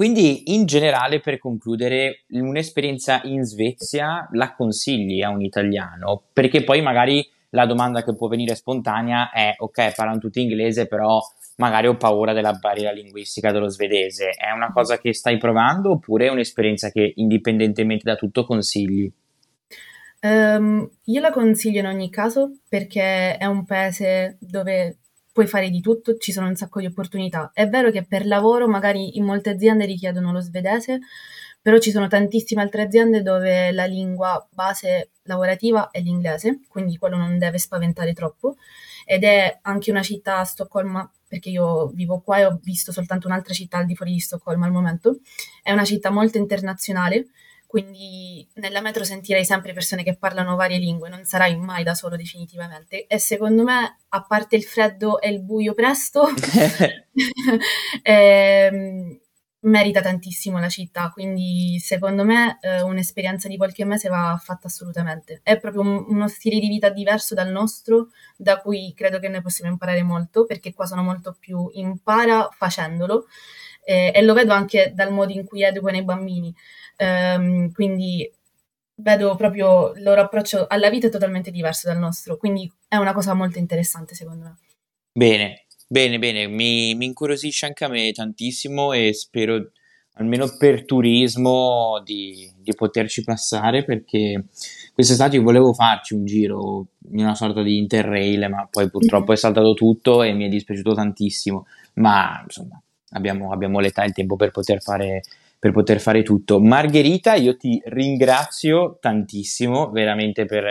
quindi 0.00 0.54
in 0.54 0.64
generale 0.64 1.20
per 1.20 1.36
concludere 1.36 2.24
un'esperienza 2.30 3.20
in 3.24 3.44
Svezia 3.44 4.26
la 4.32 4.54
consigli 4.54 5.20
a 5.20 5.28
un 5.28 5.42
italiano? 5.42 6.22
Perché 6.32 6.64
poi 6.64 6.80
magari 6.80 7.22
la 7.50 7.66
domanda 7.66 8.02
che 8.02 8.16
può 8.16 8.26
venire 8.26 8.54
spontanea 8.54 9.30
è 9.30 9.52
ok 9.58 9.92
parlano 9.94 10.18
tutti 10.18 10.40
inglese 10.40 10.86
però 10.86 11.20
magari 11.56 11.86
ho 11.86 11.98
paura 11.98 12.32
della 12.32 12.54
barriera 12.54 12.92
linguistica 12.92 13.52
dello 13.52 13.68
svedese. 13.68 14.30
È 14.30 14.50
una 14.52 14.72
cosa 14.72 14.96
che 14.96 15.12
stai 15.12 15.36
provando 15.36 15.90
oppure 15.90 16.28
è 16.28 16.30
un'esperienza 16.30 16.90
che 16.90 17.12
indipendentemente 17.16 18.04
da 18.04 18.16
tutto 18.16 18.46
consigli? 18.46 19.12
Um, 20.22 20.88
io 21.04 21.20
la 21.20 21.30
consiglio 21.30 21.80
in 21.80 21.86
ogni 21.86 22.08
caso 22.08 22.52
perché 22.70 23.36
è 23.36 23.44
un 23.44 23.66
paese 23.66 24.38
dove 24.40 24.99
puoi 25.40 25.46
fare 25.46 25.70
di 25.70 25.80
tutto, 25.80 26.18
ci 26.18 26.32
sono 26.32 26.48
un 26.48 26.54
sacco 26.54 26.80
di 26.80 26.86
opportunità. 26.86 27.50
È 27.54 27.66
vero 27.66 27.90
che 27.90 28.04
per 28.04 28.26
lavoro 28.26 28.68
magari 28.68 29.16
in 29.16 29.24
molte 29.24 29.48
aziende 29.48 29.86
richiedono 29.86 30.32
lo 30.32 30.40
svedese, 30.40 30.98
però 31.62 31.78
ci 31.78 31.90
sono 31.90 32.08
tantissime 32.08 32.60
altre 32.60 32.82
aziende 32.82 33.22
dove 33.22 33.72
la 33.72 33.86
lingua 33.86 34.46
base 34.52 35.12
lavorativa 35.22 35.88
è 35.90 36.00
l'inglese, 36.00 36.60
quindi 36.68 36.98
quello 36.98 37.16
non 37.16 37.38
deve 37.38 37.56
spaventare 37.56 38.12
troppo. 38.12 38.56
Ed 39.06 39.24
è 39.24 39.60
anche 39.62 39.90
una 39.90 40.02
città, 40.02 40.44
Stoccolma, 40.44 41.10
perché 41.26 41.48
io 41.48 41.86
vivo 41.88 42.20
qua 42.20 42.38
e 42.38 42.44
ho 42.44 42.60
visto 42.62 42.92
soltanto 42.92 43.26
un'altra 43.26 43.54
città 43.54 43.78
al 43.78 43.86
di 43.86 43.96
fuori 43.96 44.12
di 44.12 44.20
Stoccolma 44.20 44.66
al 44.66 44.72
momento. 44.72 45.20
È 45.62 45.72
una 45.72 45.84
città 45.86 46.10
molto 46.10 46.36
internazionale, 46.36 47.28
quindi 47.70 48.44
nella 48.54 48.80
metro 48.80 49.04
sentirai 49.04 49.44
sempre 49.44 49.72
persone 49.72 50.02
che 50.02 50.16
parlano 50.16 50.56
varie 50.56 50.78
lingue, 50.78 51.08
non 51.08 51.24
sarai 51.24 51.56
mai 51.56 51.84
da 51.84 51.94
solo 51.94 52.16
definitivamente. 52.16 53.06
E 53.06 53.20
secondo 53.20 53.62
me, 53.62 53.98
a 54.08 54.24
parte 54.24 54.56
il 54.56 54.64
freddo 54.64 55.20
e 55.20 55.30
il 55.30 55.40
buio 55.40 55.72
presto, 55.72 56.24
ehm, 58.02 59.20
merita 59.60 60.00
tantissimo 60.00 60.58
la 60.58 60.68
città, 60.68 61.10
quindi 61.12 61.78
secondo 61.78 62.24
me 62.24 62.58
eh, 62.60 62.82
un'esperienza 62.82 63.46
di 63.46 63.56
qualche 63.56 63.84
mese 63.84 64.08
va 64.08 64.36
fatta 64.42 64.66
assolutamente. 64.66 65.38
È 65.44 65.56
proprio 65.60 65.82
un, 65.82 66.06
uno 66.08 66.26
stile 66.26 66.58
di 66.58 66.66
vita 66.66 66.88
diverso 66.88 67.36
dal 67.36 67.52
nostro, 67.52 68.08
da 68.36 68.58
cui 68.58 68.92
credo 68.96 69.20
che 69.20 69.28
noi 69.28 69.42
possiamo 69.42 69.70
imparare 69.70 70.02
molto, 70.02 70.44
perché 70.44 70.74
qua 70.74 70.86
sono 70.86 71.04
molto 71.04 71.36
più 71.38 71.70
impara 71.74 72.48
facendolo 72.50 73.26
eh, 73.84 74.10
e 74.14 74.22
lo 74.22 74.34
vedo 74.34 74.52
anche 74.52 74.92
dal 74.92 75.12
modo 75.12 75.32
in 75.32 75.44
cui 75.44 75.62
educano 75.62 75.96
i 75.98 76.04
bambini. 76.04 76.52
Um, 77.00 77.72
quindi 77.72 78.30
vedo 78.96 79.34
proprio 79.34 79.94
il 79.94 80.02
loro 80.02 80.20
approccio 80.20 80.66
alla 80.68 80.90
vita 80.90 81.06
è 81.06 81.10
totalmente 81.10 81.50
diverso 81.50 81.88
dal 81.88 81.98
nostro, 81.98 82.36
quindi 82.36 82.70
è 82.86 82.96
una 82.96 83.14
cosa 83.14 83.32
molto 83.32 83.58
interessante 83.58 84.14
secondo 84.14 84.44
me. 84.44 84.56
Bene, 85.12 85.64
bene, 85.88 86.18
bene, 86.18 86.46
mi, 86.46 86.94
mi 86.94 87.06
incuriosisce 87.06 87.64
anche 87.64 87.84
a 87.84 87.88
me 87.88 88.12
tantissimo 88.12 88.92
e 88.92 89.14
spero 89.14 89.70
almeno 90.14 90.54
per 90.58 90.84
turismo 90.84 92.02
di, 92.04 92.52
di 92.58 92.74
poterci 92.74 93.24
passare 93.24 93.82
perché 93.84 94.44
quest'estate 94.92 95.36
io 95.36 95.42
volevo 95.42 95.72
farci 95.72 96.12
un 96.12 96.26
giro 96.26 96.88
in 97.12 97.20
una 97.20 97.34
sorta 97.34 97.62
di 97.62 97.78
interrail 97.78 98.50
ma 98.50 98.68
poi 98.70 98.90
purtroppo 98.90 99.32
è 99.32 99.36
saltato 99.36 99.72
tutto 99.72 100.22
e 100.22 100.32
mi 100.34 100.44
è 100.44 100.48
dispiaciuto 100.48 100.92
tantissimo. 100.92 101.66
Ma 101.94 102.42
insomma 102.44 102.80
abbiamo, 103.10 103.52
abbiamo 103.52 103.80
l'età 103.80 104.02
e 104.02 104.08
il 104.08 104.12
tempo 104.12 104.36
per 104.36 104.50
poter 104.50 104.82
fare 104.82 105.22
per 105.60 105.72
poter 105.72 106.00
fare 106.00 106.22
tutto. 106.22 106.58
Margherita, 106.58 107.34
io 107.34 107.56
ti 107.56 107.80
ringrazio 107.84 108.96
tantissimo 108.98 109.90
veramente 109.90 110.46
per 110.46 110.64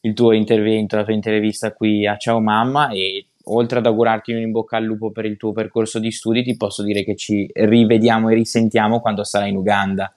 il 0.00 0.12
tuo 0.12 0.32
intervento, 0.32 0.96
la 0.96 1.04
tua 1.04 1.14
intervista 1.14 1.72
qui 1.72 2.04
a 2.04 2.16
Ciao 2.16 2.40
Mamma 2.40 2.90
e 2.90 3.28
oltre 3.44 3.78
ad 3.78 3.86
augurarti 3.86 4.32
un 4.32 4.40
in 4.40 4.50
bocca 4.50 4.76
al 4.76 4.84
lupo 4.84 5.12
per 5.12 5.24
il 5.24 5.36
tuo 5.36 5.52
percorso 5.52 6.00
di 6.00 6.10
studi, 6.10 6.42
ti 6.42 6.56
posso 6.56 6.82
dire 6.82 7.04
che 7.04 7.14
ci 7.14 7.48
rivediamo 7.52 8.28
e 8.28 8.34
risentiamo 8.34 9.00
quando 9.00 9.22
sarai 9.22 9.50
in 9.50 9.56
Uganda. 9.56 10.12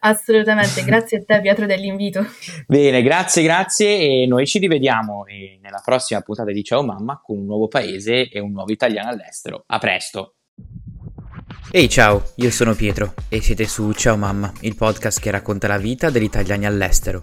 Assolutamente, 0.00 0.82
grazie 0.86 1.18
a 1.18 1.24
te 1.26 1.40
Pietro 1.40 1.66
dell'invito. 1.66 2.24
Bene, 2.68 3.02
grazie, 3.02 3.42
grazie 3.42 4.22
e 4.22 4.26
noi 4.26 4.46
ci 4.46 4.60
rivediamo 4.60 5.24
nella 5.60 5.82
prossima 5.84 6.20
puntata 6.20 6.52
di 6.52 6.62
Ciao 6.62 6.84
Mamma 6.84 7.20
con 7.20 7.38
un 7.38 7.44
nuovo 7.46 7.66
paese 7.66 8.28
e 8.28 8.38
un 8.38 8.52
nuovo 8.52 8.70
italiano 8.70 9.10
all'estero. 9.10 9.64
A 9.66 9.78
presto! 9.78 10.34
Ehi 11.70 11.88
ciao, 11.88 12.32
io 12.36 12.50
sono 12.50 12.74
Pietro 12.74 13.14
e 13.28 13.40
siete 13.40 13.66
su 13.66 13.92
Ciao 13.92 14.16
Mamma, 14.16 14.52
il 14.60 14.74
podcast 14.74 15.20
che 15.20 15.30
racconta 15.30 15.68
la 15.68 15.78
vita 15.78 16.10
degli 16.10 16.24
italiani 16.24 16.66
all'estero. 16.66 17.22